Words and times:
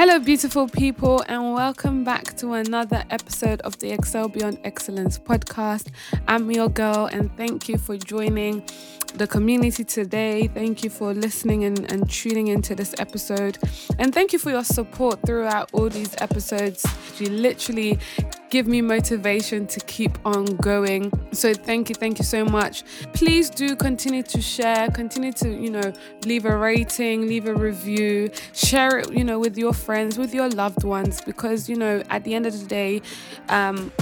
Hello, 0.00 0.18
beautiful 0.18 0.66
people, 0.66 1.22
and 1.28 1.52
welcome 1.52 2.04
back 2.04 2.34
to 2.38 2.54
another 2.54 3.04
episode 3.10 3.60
of 3.60 3.78
the 3.80 3.90
Excel 3.90 4.28
Beyond 4.30 4.58
Excellence 4.64 5.18
podcast. 5.18 5.88
I'm 6.26 6.50
your 6.50 6.70
girl, 6.70 7.04
and 7.12 7.30
thank 7.36 7.68
you 7.68 7.76
for 7.76 7.98
joining 7.98 8.62
the 9.16 9.26
community 9.26 9.84
today. 9.84 10.48
Thank 10.48 10.82
you 10.82 10.88
for 10.88 11.12
listening 11.12 11.64
and, 11.64 11.92
and 11.92 12.08
tuning 12.08 12.46
into 12.46 12.74
this 12.74 12.94
episode. 12.98 13.58
And 13.98 14.14
thank 14.14 14.32
you 14.32 14.38
for 14.38 14.48
your 14.48 14.64
support 14.64 15.20
throughout 15.26 15.68
all 15.74 15.90
these 15.90 16.14
episodes. 16.22 16.82
You 17.18 17.28
literally 17.28 17.98
give 18.50 18.66
me 18.66 18.82
motivation 18.82 19.66
to 19.68 19.80
keep 19.80 20.18
on 20.26 20.44
going. 20.56 21.10
So 21.32 21.54
thank 21.54 21.88
you, 21.88 21.94
thank 21.94 22.18
you 22.18 22.24
so 22.24 22.44
much. 22.44 22.82
Please 23.12 23.48
do 23.48 23.76
continue 23.76 24.24
to 24.24 24.42
share, 24.42 24.88
continue 24.90 25.32
to, 25.34 25.48
you 25.48 25.70
know, 25.70 25.92
leave 26.24 26.44
a 26.44 26.56
rating, 26.56 27.28
leave 27.28 27.46
a 27.46 27.54
review, 27.54 28.30
share 28.52 28.98
it, 28.98 29.12
you 29.12 29.24
know, 29.24 29.38
with 29.38 29.56
your 29.56 29.72
friends, 29.72 30.18
with 30.18 30.34
your 30.34 30.48
loved 30.48 30.84
ones, 30.84 31.20
because, 31.20 31.68
you 31.68 31.76
know, 31.76 32.02
at 32.10 32.24
the 32.24 32.34
end 32.34 32.46
of 32.46 32.58
the 32.58 32.66
day, 32.66 33.00
um, 33.48 33.92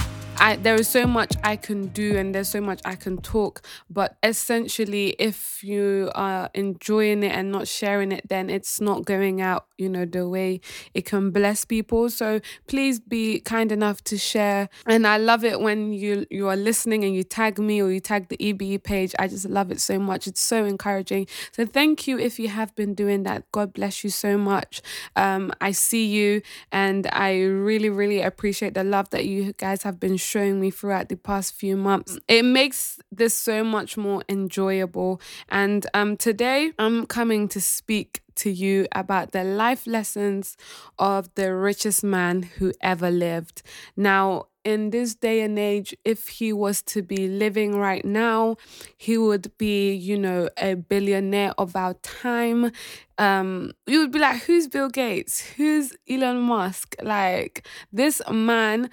I, 0.40 0.54
there 0.56 0.76
is 0.76 0.86
so 0.86 1.04
much 1.06 1.34
I 1.42 1.56
can 1.56 1.88
do 1.88 2.16
and 2.16 2.32
there's 2.32 2.48
so 2.48 2.60
much 2.60 2.80
I 2.84 2.94
can 2.94 3.18
talk, 3.18 3.66
but 3.90 4.16
essentially, 4.22 5.16
if 5.18 5.64
you 5.64 6.12
are 6.14 6.48
enjoying 6.54 7.24
it 7.24 7.32
and 7.32 7.50
not 7.50 7.66
sharing 7.66 8.12
it, 8.12 8.28
then 8.28 8.48
it's 8.48 8.80
not 8.80 9.04
going 9.04 9.40
out, 9.40 9.66
you 9.78 9.88
know, 9.88 10.04
the 10.04 10.28
way 10.28 10.60
it 10.94 11.04
can 11.04 11.30
bless 11.30 11.64
people. 11.64 12.08
So 12.08 12.40
please 12.68 13.00
be 13.00 13.40
kind 13.40 13.72
enough 13.72 14.04
to 14.04 14.18
share. 14.18 14.68
And 14.86 15.06
I 15.06 15.16
love 15.16 15.44
it 15.44 15.60
when 15.60 15.92
you 15.92 16.24
you 16.30 16.46
are 16.48 16.56
listening 16.56 17.02
and 17.04 17.14
you 17.14 17.24
tag 17.24 17.58
me 17.58 17.82
or 17.82 17.90
you 17.90 18.00
tag 18.00 18.28
the 18.28 18.36
EBE 18.36 18.82
page. 18.84 19.14
I 19.18 19.26
just 19.26 19.48
love 19.48 19.72
it 19.72 19.80
so 19.80 19.98
much. 19.98 20.28
It's 20.28 20.40
so 20.40 20.64
encouraging. 20.64 21.26
So 21.50 21.66
thank 21.66 22.06
you 22.06 22.18
if 22.18 22.38
you 22.38 22.48
have 22.48 22.76
been 22.76 22.94
doing 22.94 23.24
that. 23.24 23.50
God 23.50 23.72
bless 23.72 24.04
you 24.04 24.10
so 24.10 24.38
much. 24.38 24.82
Um, 25.16 25.52
I 25.60 25.72
see 25.72 26.06
you 26.06 26.42
and 26.70 27.08
I 27.12 27.40
really, 27.40 27.90
really 27.90 28.20
appreciate 28.20 28.74
the 28.74 28.84
love 28.84 29.10
that 29.10 29.24
you 29.24 29.52
guys 29.54 29.82
have 29.82 29.98
been 29.98 30.16
showing 30.28 30.60
me 30.60 30.70
throughout 30.70 31.08
the 31.08 31.16
past 31.16 31.54
few 31.54 31.76
months. 31.76 32.18
It 32.28 32.44
makes 32.44 33.00
this 33.10 33.34
so 33.34 33.64
much 33.64 33.96
more 33.96 34.22
enjoyable. 34.28 35.20
And 35.48 35.86
um, 35.94 36.16
today 36.16 36.72
I'm 36.78 37.06
coming 37.06 37.48
to 37.48 37.60
speak 37.60 38.22
to 38.36 38.50
you 38.50 38.86
about 38.92 39.32
the 39.32 39.42
life 39.42 39.86
lessons 39.86 40.56
of 40.98 41.34
the 41.34 41.54
richest 41.54 42.04
man 42.04 42.42
who 42.42 42.72
ever 42.80 43.10
lived. 43.10 43.62
Now, 43.96 44.46
in 44.64 44.90
this 44.90 45.14
day 45.14 45.40
and 45.40 45.58
age, 45.58 45.96
if 46.04 46.28
he 46.28 46.52
was 46.52 46.82
to 46.82 47.02
be 47.02 47.26
living 47.26 47.76
right 47.76 48.04
now, 48.04 48.56
he 48.98 49.16
would 49.16 49.56
be, 49.56 49.94
you 49.94 50.18
know, 50.18 50.50
a 50.58 50.74
billionaire 50.74 51.54
of 51.56 51.74
our 51.74 51.94
time. 51.94 52.70
Um, 53.16 53.72
you 53.86 54.00
would 54.00 54.12
be 54.12 54.18
like, 54.18 54.42
who's 54.42 54.68
Bill 54.68 54.90
Gates? 54.90 55.40
Who's 55.56 55.92
Elon 56.08 56.40
Musk? 56.40 56.96
Like, 57.02 57.66
this 57.92 58.20
man 58.30 58.90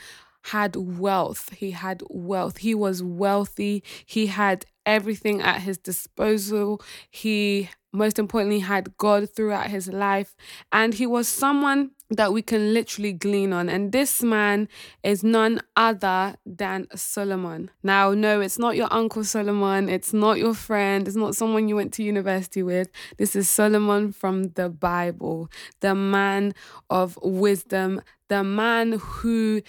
had 0.52 0.76
wealth. 0.76 1.50
He 1.58 1.72
had 1.72 2.04
wealth. 2.08 2.58
He 2.58 2.76
was 2.76 3.02
wealthy. 3.02 3.84
He 4.06 4.28
had 4.28 4.66
everything 4.86 5.42
at 5.42 5.62
his 5.62 5.80
disposal. 5.80 6.82
He, 7.10 7.70
most 7.92 8.20
importantly, 8.20 8.60
had 8.60 8.96
God 8.98 9.28
throughout 9.30 9.68
his 9.72 9.88
life. 9.88 10.36
And 10.72 10.94
he 10.94 11.08
was 11.08 11.28
someone 11.28 11.92
that 12.12 12.32
we 12.32 12.44
can 12.44 12.76
literally 12.76 13.12
glean 13.12 13.54
on. 13.54 13.70
And 13.70 13.92
this 13.92 14.22
man 14.22 14.68
is 15.02 15.24
none 15.24 15.62
other 15.76 16.36
than 16.46 16.88
Solomon. 16.96 17.72
Now, 17.82 18.14
no, 18.14 18.40
it's 18.40 18.60
not 18.60 18.76
your 18.76 18.90
uncle 18.92 19.24
Solomon. 19.24 19.90
It's 19.90 20.14
not 20.14 20.38
your 20.38 20.54
friend. 20.54 21.08
It's 21.08 21.18
not 21.18 21.36
someone 21.36 21.68
you 21.68 21.76
went 21.76 21.92
to 21.94 22.04
university 22.04 22.62
with. 22.62 22.90
This 23.18 23.36
is 23.36 23.50
Solomon 23.50 24.12
from 24.12 24.50
the 24.50 24.70
Bible, 24.70 25.50
the 25.80 25.96
man 25.96 26.54
of 26.92 27.18
wisdom, 27.24 28.02
the 28.28 28.44
man 28.44 29.00
who 29.00 29.62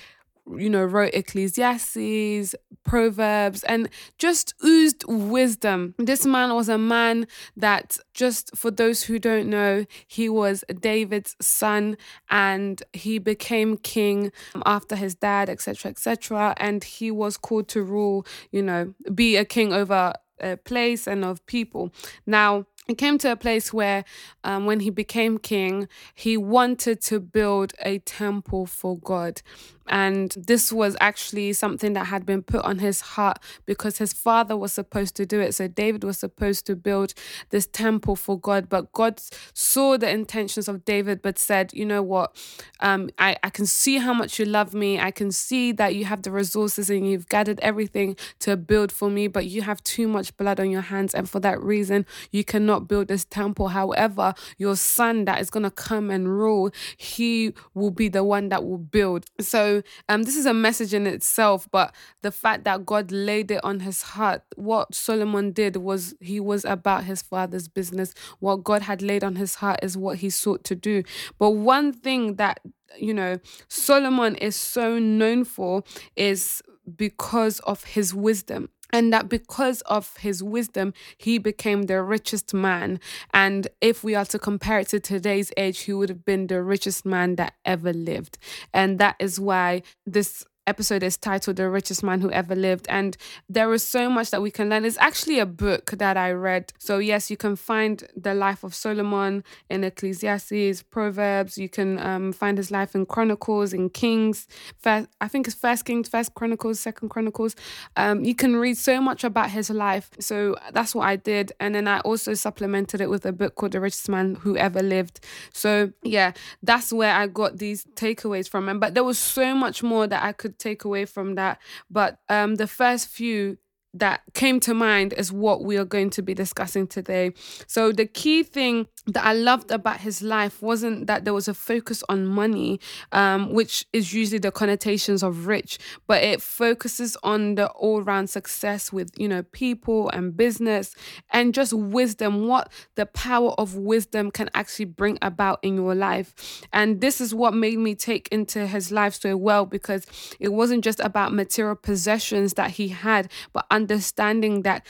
you 0.56 0.70
know, 0.70 0.84
wrote 0.84 1.14
Ecclesiastes, 1.14 2.54
Proverbs, 2.84 3.64
and 3.64 3.88
just 4.18 4.54
oozed 4.64 5.04
wisdom. 5.08 5.94
This 5.98 6.24
man 6.24 6.54
was 6.54 6.68
a 6.68 6.78
man 6.78 7.26
that, 7.56 7.98
just 8.14 8.56
for 8.56 8.70
those 8.70 9.04
who 9.04 9.18
don't 9.18 9.48
know, 9.48 9.86
he 10.06 10.28
was 10.28 10.64
David's 10.80 11.34
son 11.40 11.96
and 12.30 12.82
he 12.92 13.18
became 13.18 13.76
king 13.76 14.32
after 14.64 14.96
his 14.96 15.14
dad, 15.14 15.48
etc., 15.48 15.90
etc. 15.90 16.54
And 16.58 16.84
he 16.84 17.10
was 17.10 17.36
called 17.36 17.68
to 17.68 17.82
rule, 17.82 18.26
you 18.50 18.62
know, 18.62 18.94
be 19.14 19.36
a 19.36 19.44
king 19.44 19.72
over 19.72 20.12
a 20.40 20.56
place 20.56 21.06
and 21.06 21.24
of 21.24 21.44
people. 21.46 21.92
Now, 22.26 22.66
it 22.88 22.98
came 22.98 23.18
to 23.18 23.32
a 23.32 23.36
place 23.36 23.72
where 23.72 24.04
um, 24.44 24.66
when 24.66 24.80
he 24.80 24.90
became 24.90 25.38
king, 25.38 25.88
he 26.14 26.36
wanted 26.36 27.00
to 27.02 27.18
build 27.18 27.72
a 27.84 27.98
temple 27.98 28.66
for 28.66 28.96
God. 28.98 29.42
And 29.88 30.32
this 30.36 30.72
was 30.72 30.96
actually 31.00 31.52
something 31.52 31.92
that 31.94 32.06
had 32.06 32.26
been 32.26 32.42
put 32.42 32.64
on 32.64 32.78
his 32.78 33.00
heart 33.00 33.38
because 33.64 33.98
his 33.98 34.12
father 34.12 34.56
was 34.56 34.72
supposed 34.72 35.14
to 35.16 35.26
do 35.26 35.40
it. 35.40 35.54
So 35.54 35.68
David 35.68 36.04
was 36.04 36.18
supposed 36.18 36.66
to 36.66 36.76
build 36.76 37.14
this 37.50 37.66
temple 37.66 38.16
for 38.16 38.38
God. 38.38 38.68
But 38.68 38.92
God 38.92 39.20
saw 39.54 39.96
the 39.96 40.10
intentions 40.10 40.68
of 40.68 40.84
David, 40.84 41.22
but 41.22 41.38
said, 41.38 41.72
you 41.72 41.84
know 41.84 42.02
what? 42.02 42.36
Um, 42.80 43.10
I, 43.18 43.36
I 43.42 43.50
can 43.50 43.66
see 43.66 43.98
how 43.98 44.12
much 44.12 44.38
you 44.38 44.44
love 44.44 44.74
me. 44.74 44.98
I 44.98 45.10
can 45.10 45.30
see 45.32 45.72
that 45.72 45.94
you 45.94 46.04
have 46.04 46.22
the 46.22 46.30
resources 46.30 46.90
and 46.90 47.08
you've 47.08 47.28
gathered 47.28 47.60
everything 47.60 48.16
to 48.40 48.56
build 48.56 48.92
for 48.92 49.10
me, 49.10 49.28
but 49.28 49.46
you 49.46 49.62
have 49.62 49.82
too 49.84 50.08
much 50.08 50.36
blood 50.36 50.60
on 50.60 50.70
your 50.70 50.82
hands. 50.82 51.14
And 51.14 51.28
for 51.28 51.40
that 51.40 51.60
reason, 51.62 52.06
you 52.30 52.44
cannot 52.44 52.88
build 52.88 53.08
this 53.08 53.24
temple. 53.24 53.68
However, 53.68 54.34
your 54.58 54.76
son 54.76 55.24
that 55.26 55.40
is 55.40 55.50
going 55.50 55.62
to 55.62 55.70
come 55.70 56.10
and 56.10 56.28
rule, 56.28 56.70
he 56.96 57.52
will 57.74 57.90
be 57.90 58.08
the 58.08 58.24
one 58.24 58.48
that 58.48 58.64
will 58.64 58.78
build. 58.78 59.26
So 59.40 59.75
um, 60.08 60.22
this 60.22 60.36
is 60.36 60.46
a 60.46 60.54
message 60.54 60.94
in 60.94 61.06
itself, 61.06 61.68
but 61.70 61.94
the 62.22 62.30
fact 62.30 62.64
that 62.64 62.86
God 62.86 63.10
laid 63.10 63.50
it 63.50 63.62
on 63.64 63.80
his 63.80 64.02
heart, 64.02 64.42
what 64.56 64.94
Solomon 64.94 65.52
did 65.52 65.76
was 65.76 66.14
he 66.20 66.40
was 66.40 66.64
about 66.64 67.04
his 67.04 67.22
father's 67.22 67.68
business. 67.68 68.14
What 68.38 68.64
God 68.64 68.82
had 68.82 69.02
laid 69.02 69.24
on 69.24 69.36
his 69.36 69.56
heart 69.56 69.80
is 69.82 69.96
what 69.96 70.18
he 70.18 70.30
sought 70.30 70.64
to 70.64 70.74
do. 70.74 71.02
But 71.38 71.50
one 71.50 71.92
thing 71.92 72.36
that 72.36 72.60
you 72.98 73.12
know 73.12 73.38
Solomon 73.68 74.36
is 74.36 74.56
so 74.56 74.98
known 74.98 75.44
for 75.44 75.82
is 76.14 76.62
because 76.96 77.58
of 77.60 77.84
his 77.84 78.14
wisdom 78.14 78.68
and 78.92 79.12
that 79.12 79.28
because 79.28 79.80
of 79.82 80.16
his 80.18 80.42
wisdom, 80.42 80.94
he 81.18 81.38
became 81.38 81.84
the 81.84 82.02
richest 82.02 82.54
man. 82.54 83.00
And 83.32 83.68
if 83.80 84.02
we 84.04 84.14
are 84.14 84.24
to 84.26 84.38
compare 84.38 84.80
it 84.80 84.88
to 84.88 85.00
today's 85.00 85.52
age, 85.56 85.80
he 85.80 85.92
would 85.92 86.08
have 86.08 86.24
been 86.24 86.46
the 86.46 86.62
richest 86.62 87.04
man 87.04 87.36
that 87.36 87.54
ever 87.64 87.92
lived. 87.92 88.38
And 88.72 88.98
that 88.98 89.16
is 89.18 89.38
why 89.40 89.82
this 90.04 90.44
episode 90.66 91.02
is 91.02 91.16
titled 91.16 91.56
The 91.56 91.68
Richest 91.70 92.02
Man 92.02 92.20
Who 92.20 92.30
Ever 92.30 92.54
Lived. 92.54 92.86
And 92.88 93.16
there 93.48 93.72
is 93.72 93.82
so 93.82 94.10
much 94.10 94.30
that 94.30 94.42
we 94.42 94.50
can 94.50 94.68
learn. 94.68 94.84
It's 94.84 94.98
actually 94.98 95.38
a 95.38 95.46
book 95.46 95.92
that 95.92 96.16
I 96.16 96.32
read. 96.32 96.72
So, 96.78 96.98
yes, 96.98 97.30
you 97.30 97.36
can 97.36 97.56
find 97.56 98.06
the 98.16 98.34
life 98.34 98.64
of 98.64 98.74
Solomon 98.74 99.44
in 99.70 99.84
Ecclesiastes, 99.84 100.82
Proverbs. 100.84 101.56
You 101.56 101.68
can 101.68 101.98
um, 101.98 102.32
find 102.32 102.58
his 102.58 102.70
life 102.70 102.94
in 102.94 103.06
Chronicles, 103.06 103.72
in 103.72 103.90
Kings. 103.90 104.46
First, 104.78 105.08
I 105.20 105.28
think 105.28 105.46
it's 105.46 105.56
First 105.56 105.84
Kings, 105.84 106.08
First 106.08 106.34
Chronicles, 106.34 106.80
Second 106.80 107.08
Chronicles. 107.10 107.54
Um, 107.96 108.24
you 108.24 108.34
can 108.34 108.56
read 108.56 108.76
so 108.76 109.00
much 109.00 109.24
about 109.24 109.50
his 109.50 109.70
life. 109.70 110.10
So, 110.18 110.56
that's 110.72 110.94
what 110.94 111.06
I 111.06 111.16
did. 111.16 111.52
And 111.60 111.74
then 111.74 111.88
I 111.88 112.00
also 112.00 112.34
supplemented 112.34 113.00
it 113.00 113.10
with 113.10 113.24
a 113.24 113.32
book 113.32 113.54
called 113.54 113.72
The 113.72 113.80
Richest 113.80 114.08
Man 114.08 114.34
Who 114.36 114.56
Ever 114.56 114.82
Lived. 114.82 115.20
So, 115.52 115.92
yeah, 116.02 116.32
that's 116.62 116.92
where 116.92 117.14
I 117.14 117.26
got 117.26 117.58
these 117.58 117.84
takeaways 117.94 118.48
from. 118.48 118.66
But 118.80 118.94
there 118.94 119.04
was 119.04 119.18
so 119.18 119.54
much 119.54 119.82
more 119.82 120.06
that 120.06 120.22
I 120.22 120.32
could 120.32 120.55
take 120.58 120.84
away 120.84 121.04
from 121.04 121.34
that. 121.36 121.60
But 121.90 122.18
um, 122.28 122.56
the 122.56 122.66
first 122.66 123.08
few 123.08 123.58
that 123.98 124.22
came 124.34 124.60
to 124.60 124.74
mind 124.74 125.12
is 125.14 125.32
what 125.32 125.64
we 125.64 125.76
are 125.76 125.84
going 125.84 126.10
to 126.10 126.22
be 126.22 126.34
discussing 126.34 126.86
today. 126.86 127.32
So, 127.66 127.92
the 127.92 128.06
key 128.06 128.42
thing 128.42 128.86
that 129.06 129.24
I 129.24 129.32
loved 129.34 129.70
about 129.70 130.00
his 130.00 130.22
life 130.22 130.60
wasn't 130.60 131.06
that 131.06 131.24
there 131.24 131.34
was 131.34 131.48
a 131.48 131.54
focus 131.54 132.02
on 132.08 132.26
money, 132.26 132.80
um, 133.12 133.52
which 133.52 133.86
is 133.92 134.12
usually 134.12 134.38
the 134.38 134.50
connotations 134.50 135.22
of 135.22 135.46
rich, 135.46 135.78
but 136.06 136.22
it 136.22 136.42
focuses 136.42 137.16
on 137.22 137.54
the 137.54 137.68
all 137.68 138.02
round 138.02 138.30
success 138.30 138.92
with, 138.92 139.10
you 139.16 139.28
know, 139.28 139.42
people 139.44 140.08
and 140.10 140.36
business 140.36 140.94
and 141.30 141.54
just 141.54 141.72
wisdom, 141.72 142.48
what 142.48 142.72
the 142.96 143.06
power 143.06 143.52
of 143.58 143.76
wisdom 143.76 144.30
can 144.30 144.50
actually 144.54 144.86
bring 144.86 145.18
about 145.22 145.60
in 145.62 145.76
your 145.76 145.94
life. 145.94 146.66
And 146.72 147.00
this 147.00 147.20
is 147.20 147.34
what 147.34 147.54
made 147.54 147.78
me 147.78 147.94
take 147.94 148.28
into 148.28 148.66
his 148.66 148.90
life 148.90 149.14
so 149.14 149.36
well 149.36 149.66
because 149.66 150.06
it 150.40 150.52
wasn't 150.52 150.82
just 150.82 151.00
about 151.00 151.32
material 151.32 151.76
possessions 151.76 152.54
that 152.54 152.72
he 152.72 152.88
had, 152.88 153.30
but 153.52 153.66
understanding 153.90 154.62
that 154.62 154.84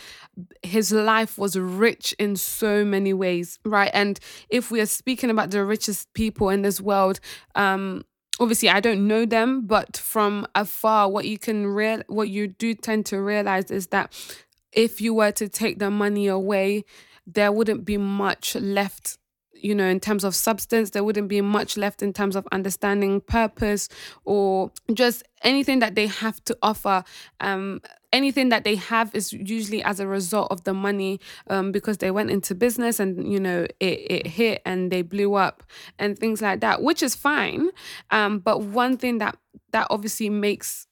his 0.62 0.92
life 0.92 1.38
was 1.38 1.58
rich 1.58 2.14
in 2.18 2.36
so 2.36 2.84
many 2.84 3.12
ways, 3.12 3.58
right? 3.64 3.90
And 3.92 4.18
if 4.48 4.70
we 4.70 4.80
are 4.80 4.86
speaking 4.86 5.30
about 5.30 5.50
the 5.50 5.64
richest 5.64 6.12
people 6.14 6.48
in 6.50 6.62
this 6.62 6.80
world, 6.80 7.20
um, 7.54 8.04
obviously 8.40 8.68
I 8.68 8.80
don't 8.80 9.06
know 9.06 9.26
them, 9.26 9.66
but 9.66 9.96
from 9.96 10.46
afar, 10.54 11.10
what 11.10 11.26
you 11.26 11.38
can 11.38 11.66
real 11.66 12.02
what 12.08 12.28
you 12.28 12.48
do 12.48 12.74
tend 12.74 13.06
to 13.06 13.20
realize 13.20 13.70
is 13.70 13.88
that 13.88 14.12
if 14.72 15.00
you 15.00 15.14
were 15.14 15.32
to 15.32 15.48
take 15.48 15.78
the 15.78 15.90
money 15.90 16.26
away, 16.26 16.84
there 17.26 17.52
wouldn't 17.52 17.84
be 17.84 17.96
much 17.96 18.54
left 18.54 19.18
you 19.60 19.74
know, 19.74 19.86
in 19.86 20.00
terms 20.00 20.24
of 20.24 20.34
substance. 20.34 20.90
There 20.90 21.04
wouldn't 21.04 21.28
be 21.28 21.40
much 21.40 21.76
left 21.76 22.02
in 22.02 22.12
terms 22.12 22.36
of 22.36 22.46
understanding 22.52 23.20
purpose 23.20 23.88
or 24.24 24.70
just 24.92 25.22
anything 25.42 25.80
that 25.80 25.94
they 25.94 26.06
have 26.06 26.42
to 26.44 26.56
offer. 26.62 27.04
Um, 27.40 27.80
anything 28.12 28.48
that 28.48 28.64
they 28.64 28.76
have 28.76 29.14
is 29.14 29.32
usually 29.32 29.82
as 29.82 30.00
a 30.00 30.06
result 30.06 30.50
of 30.50 30.64
the 30.64 30.72
money 30.72 31.20
um, 31.48 31.72
because 31.72 31.98
they 31.98 32.10
went 32.10 32.30
into 32.30 32.54
business 32.54 32.98
and 32.98 33.30
you 33.30 33.38
know 33.38 33.66
it, 33.80 33.98
it 34.10 34.26
hit 34.26 34.62
and 34.64 34.90
they 34.90 35.02
blew 35.02 35.34
up 35.34 35.62
and 35.98 36.18
things 36.18 36.40
like 36.40 36.60
that 36.60 36.82
which 36.82 37.02
is 37.02 37.14
fine 37.14 37.68
um, 38.10 38.38
but 38.38 38.62
one 38.62 38.96
thing 38.96 39.18
that 39.18 39.36
that 39.72 39.86
obviously 39.90 40.30
makes 40.30 40.86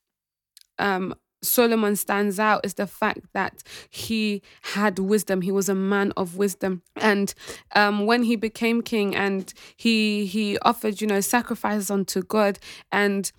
um, 0.78 1.14
Solomon 1.44 1.96
stands 1.96 2.38
out 2.38 2.64
is 2.64 2.74
the 2.74 2.86
fact 2.86 3.20
that 3.32 3.62
he 3.90 4.42
had 4.62 4.98
wisdom. 4.98 5.42
He 5.42 5.52
was 5.52 5.68
a 5.68 5.74
man 5.74 6.12
of 6.16 6.36
wisdom, 6.36 6.82
and 6.96 7.32
um, 7.74 8.06
when 8.06 8.22
he 8.24 8.36
became 8.36 8.82
king, 8.82 9.14
and 9.14 9.52
he 9.76 10.26
he 10.26 10.58
offered 10.58 11.00
you 11.00 11.06
know 11.06 11.20
sacrifices 11.20 11.90
unto 11.90 12.22
God, 12.22 12.58
and 12.90 13.30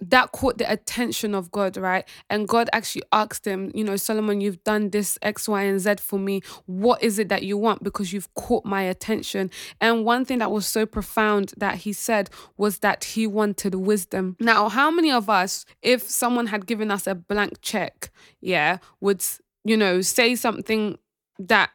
that 0.00 0.32
caught 0.32 0.58
the 0.58 0.70
attention 0.70 1.34
of 1.34 1.50
God, 1.50 1.76
right? 1.76 2.06
And 2.28 2.48
God 2.48 2.70
actually 2.72 3.02
asked 3.12 3.46
him, 3.46 3.70
you 3.74 3.84
know, 3.84 3.96
Solomon, 3.96 4.40
you've 4.40 4.62
done 4.64 4.90
this 4.90 5.18
X, 5.22 5.48
Y, 5.48 5.62
and 5.62 5.80
Z 5.80 5.96
for 6.00 6.18
me. 6.18 6.42
What 6.66 7.02
is 7.02 7.18
it 7.18 7.28
that 7.28 7.42
you 7.42 7.58
want? 7.58 7.82
Because 7.82 8.12
you've 8.12 8.32
caught 8.34 8.64
my 8.64 8.82
attention. 8.82 9.50
And 9.80 10.04
one 10.04 10.24
thing 10.24 10.38
that 10.38 10.50
was 10.50 10.66
so 10.66 10.86
profound 10.86 11.54
that 11.56 11.76
he 11.76 11.92
said 11.92 12.30
was 12.56 12.78
that 12.78 13.04
he 13.04 13.26
wanted 13.26 13.74
wisdom. 13.74 14.36
Now, 14.40 14.68
how 14.68 14.90
many 14.90 15.10
of 15.10 15.28
us, 15.28 15.64
if 15.82 16.02
someone 16.02 16.46
had 16.46 16.66
given 16.66 16.90
us 16.90 17.06
a 17.06 17.14
blank 17.14 17.60
check, 17.60 18.10
yeah, 18.40 18.78
would, 19.00 19.24
you 19.64 19.76
know, 19.76 20.00
say 20.00 20.34
something 20.34 20.98
that 21.38 21.70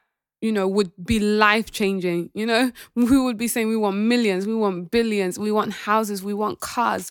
you 0.45 0.51
know, 0.51 0.67
would 0.67 0.91
be 1.03 1.19
life 1.19 1.71
changing. 1.71 2.29
You 2.35 2.45
know, 2.45 2.71
we 2.95 3.19
would 3.19 3.35
be 3.35 3.47
saying 3.47 3.67
we 3.67 3.75
want 3.75 3.97
millions, 3.97 4.45
we 4.45 4.53
want 4.53 4.91
billions, 4.91 5.39
we 5.39 5.51
want 5.51 5.73
houses, 5.73 6.23
we 6.23 6.35
want 6.35 6.59
cars. 6.59 7.09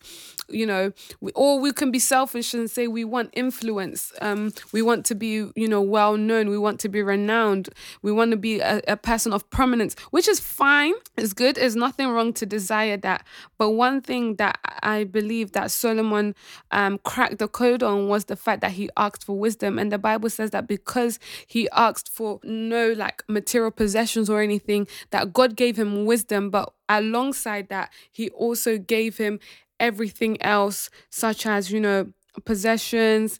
You 0.49 0.67
know, 0.67 0.93
we, 1.21 1.33
or 1.33 1.59
we 1.59 1.73
can 1.73 1.91
be 1.91 1.99
selfish 1.99 2.53
and 2.55 2.71
say 2.71 2.87
we 2.87 3.03
want 3.03 3.31
influence. 3.33 4.13
Um, 4.21 4.53
we 4.73 4.83
want 4.83 5.05
to 5.07 5.15
be, 5.15 5.51
you 5.57 5.67
know, 5.67 5.81
well 5.81 6.17
known. 6.17 6.49
We 6.49 6.59
want 6.59 6.79
to 6.81 6.89
be 6.89 7.03
renowned. 7.03 7.71
We 8.03 8.13
want 8.13 8.31
to 8.33 8.37
be 8.37 8.61
a, 8.61 8.83
a 8.87 8.97
person 8.97 9.33
of 9.33 9.49
prominence, 9.51 9.97
which 10.11 10.29
is 10.29 10.39
fine. 10.39 10.93
It's 11.17 11.33
good. 11.33 11.57
There's 11.57 11.77
nothing 11.77 12.09
wrong 12.09 12.35
to 12.35 12.47
desire 12.47 12.99
that. 12.99 13.27
But 13.59 13.71
one 13.71 14.03
thing 14.03 14.37
that 14.37 14.59
I 14.83 15.05
believe 15.05 15.53
that 15.53 15.71
Solomon 15.71 16.35
um, 16.71 16.99
cracked 16.99 17.39
the 17.39 17.49
code 17.49 17.83
on 17.83 18.09
was 18.09 18.27
the 18.27 18.37
fact 18.37 18.61
that 18.61 18.73
he 18.73 18.91
asked 18.99 19.25
for 19.25 19.37
wisdom, 19.37 19.79
and 19.79 19.91
the 19.91 19.99
Bible 19.99 20.29
says 20.29 20.51
that 20.51 20.69
because 20.69 21.19
he 21.47 21.69
asked 21.71 22.13
for 22.13 22.39
no 22.45 22.93
like 22.93 23.24
material 23.29 23.71
possessions 23.71 24.29
or 24.31 24.41
anything, 24.41 24.87
that 25.11 25.33
God 25.33 25.57
gave 25.57 25.79
him 25.79 26.05
wisdom, 26.05 26.51
but 26.51 26.73
alongside 26.89 27.69
that, 27.69 27.93
he 28.11 28.31
also 28.31 28.79
gave 28.79 29.17
him 29.17 29.39
everything 29.81 30.41
else, 30.43 30.91
such 31.11 31.47
as, 31.47 31.71
you 31.71 31.81
know, 31.81 32.07
possessions, 32.45 33.39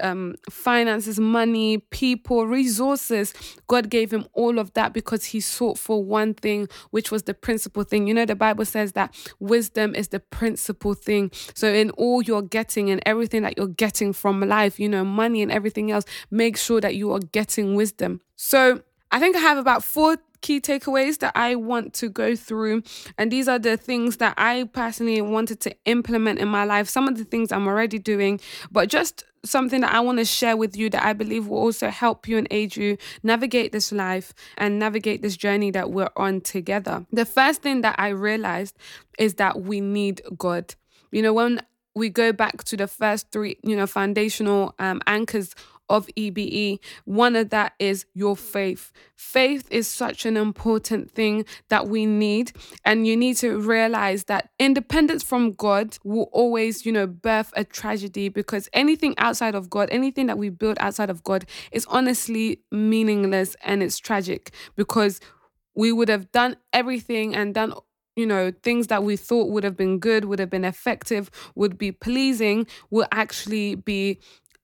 um, 0.00 0.34
finances, 0.48 1.18
money, 1.18 1.78
people, 1.90 2.46
resources. 2.46 3.34
God 3.66 3.90
gave 3.90 4.12
him 4.12 4.26
all 4.32 4.58
of 4.58 4.72
that 4.74 4.92
because 4.92 5.24
he 5.26 5.40
sought 5.40 5.78
for 5.78 6.02
one 6.02 6.34
thing, 6.34 6.68
which 6.90 7.10
was 7.10 7.24
the 7.24 7.34
principal 7.34 7.82
thing. 7.82 8.06
You 8.06 8.14
know, 8.14 8.24
the 8.24 8.36
Bible 8.36 8.64
says 8.64 8.92
that 8.92 9.14
wisdom 9.40 9.94
is 9.94 10.08
the 10.08 10.20
principal 10.20 10.94
thing. 10.94 11.30
So, 11.54 11.72
in 11.72 11.90
all 11.90 12.22
you're 12.22 12.42
getting 12.42 12.90
and 12.90 13.02
everything 13.04 13.42
that 13.42 13.56
you're 13.56 13.66
getting 13.66 14.12
from 14.12 14.40
life, 14.40 14.78
you 14.78 14.88
know, 14.88 15.04
money 15.04 15.42
and 15.42 15.50
everything 15.50 15.90
else, 15.90 16.04
make 16.30 16.56
sure 16.56 16.80
that 16.80 16.94
you 16.94 17.12
are 17.12 17.20
getting 17.20 17.74
wisdom. 17.74 18.20
So, 18.36 18.82
I 19.10 19.20
think 19.20 19.36
I 19.36 19.40
have 19.40 19.58
about 19.58 19.84
four 19.84 20.18
key 20.40 20.60
takeaways 20.60 21.18
that 21.18 21.32
I 21.34 21.54
want 21.54 21.94
to 21.94 22.08
go 22.08 22.36
through. 22.36 22.82
And 23.16 23.32
these 23.32 23.48
are 23.48 23.58
the 23.58 23.76
things 23.76 24.18
that 24.18 24.34
I 24.36 24.68
personally 24.72 25.20
wanted 25.20 25.60
to 25.60 25.74
implement 25.84 26.38
in 26.38 26.48
my 26.48 26.64
life. 26.64 26.88
Some 26.88 27.08
of 27.08 27.18
the 27.18 27.24
things 27.24 27.50
I'm 27.50 27.66
already 27.66 27.98
doing, 27.98 28.40
but 28.70 28.88
just 28.88 29.24
something 29.44 29.80
that 29.80 29.92
I 29.92 30.00
want 30.00 30.18
to 30.18 30.24
share 30.24 30.56
with 30.56 30.76
you 30.76 30.90
that 30.90 31.04
I 31.04 31.12
believe 31.12 31.46
will 31.46 31.58
also 31.58 31.90
help 31.90 32.28
you 32.28 32.38
and 32.38 32.46
aid 32.50 32.76
you 32.76 32.98
navigate 33.22 33.72
this 33.72 33.92
life 33.92 34.34
and 34.56 34.78
navigate 34.78 35.22
this 35.22 35.36
journey 35.36 35.70
that 35.72 35.90
we're 35.90 36.10
on 36.16 36.40
together. 36.40 37.06
The 37.12 37.24
first 37.24 37.62
thing 37.62 37.82
that 37.82 37.96
I 37.98 38.08
realized 38.08 38.76
is 39.18 39.34
that 39.34 39.62
we 39.62 39.80
need 39.80 40.22
God. 40.36 40.74
You 41.10 41.22
know, 41.22 41.32
when 41.32 41.62
we 41.94 42.08
go 42.10 42.32
back 42.32 42.64
to 42.64 42.76
the 42.76 42.86
first 42.86 43.30
three, 43.32 43.58
you 43.62 43.76
know, 43.76 43.86
foundational 43.86 44.74
um, 44.78 45.00
anchors 45.06 45.54
of 45.88 46.08
EBE. 46.16 46.78
One 47.04 47.36
of 47.36 47.50
that 47.50 47.74
is 47.78 48.06
your 48.14 48.36
faith. 48.36 48.92
Faith 49.16 49.66
is 49.70 49.88
such 49.88 50.26
an 50.26 50.36
important 50.36 51.10
thing 51.10 51.44
that 51.68 51.88
we 51.88 52.06
need. 52.06 52.52
And 52.84 53.06
you 53.06 53.16
need 53.16 53.36
to 53.38 53.58
realize 53.58 54.24
that 54.24 54.50
independence 54.58 55.22
from 55.22 55.52
God 55.52 55.98
will 56.04 56.28
always, 56.32 56.86
you 56.86 56.92
know, 56.92 57.06
birth 57.06 57.52
a 57.56 57.64
tragedy 57.64 58.28
because 58.28 58.68
anything 58.72 59.14
outside 59.18 59.54
of 59.54 59.70
God, 59.70 59.88
anything 59.90 60.26
that 60.26 60.38
we 60.38 60.48
build 60.48 60.76
outside 60.80 61.10
of 61.10 61.22
God 61.24 61.44
is 61.72 61.86
honestly 61.86 62.62
meaningless 62.70 63.56
and 63.62 63.82
it's 63.82 63.98
tragic 63.98 64.52
because 64.76 65.20
we 65.74 65.92
would 65.92 66.08
have 66.08 66.30
done 66.32 66.56
everything 66.72 67.34
and 67.34 67.54
done 67.54 67.72
you 68.18 68.26
know, 68.26 68.52
things 68.64 68.88
that 68.88 69.04
we 69.04 69.16
thought 69.16 69.48
would 69.48 69.62
have 69.62 69.76
been 69.76 70.00
good, 70.00 70.24
would 70.24 70.40
have 70.40 70.50
been 70.50 70.64
effective, 70.64 71.30
would 71.54 71.78
be 71.78 71.92
pleasing, 71.92 72.66
will 72.90 73.06
actually 73.12 73.76
be 73.76 74.18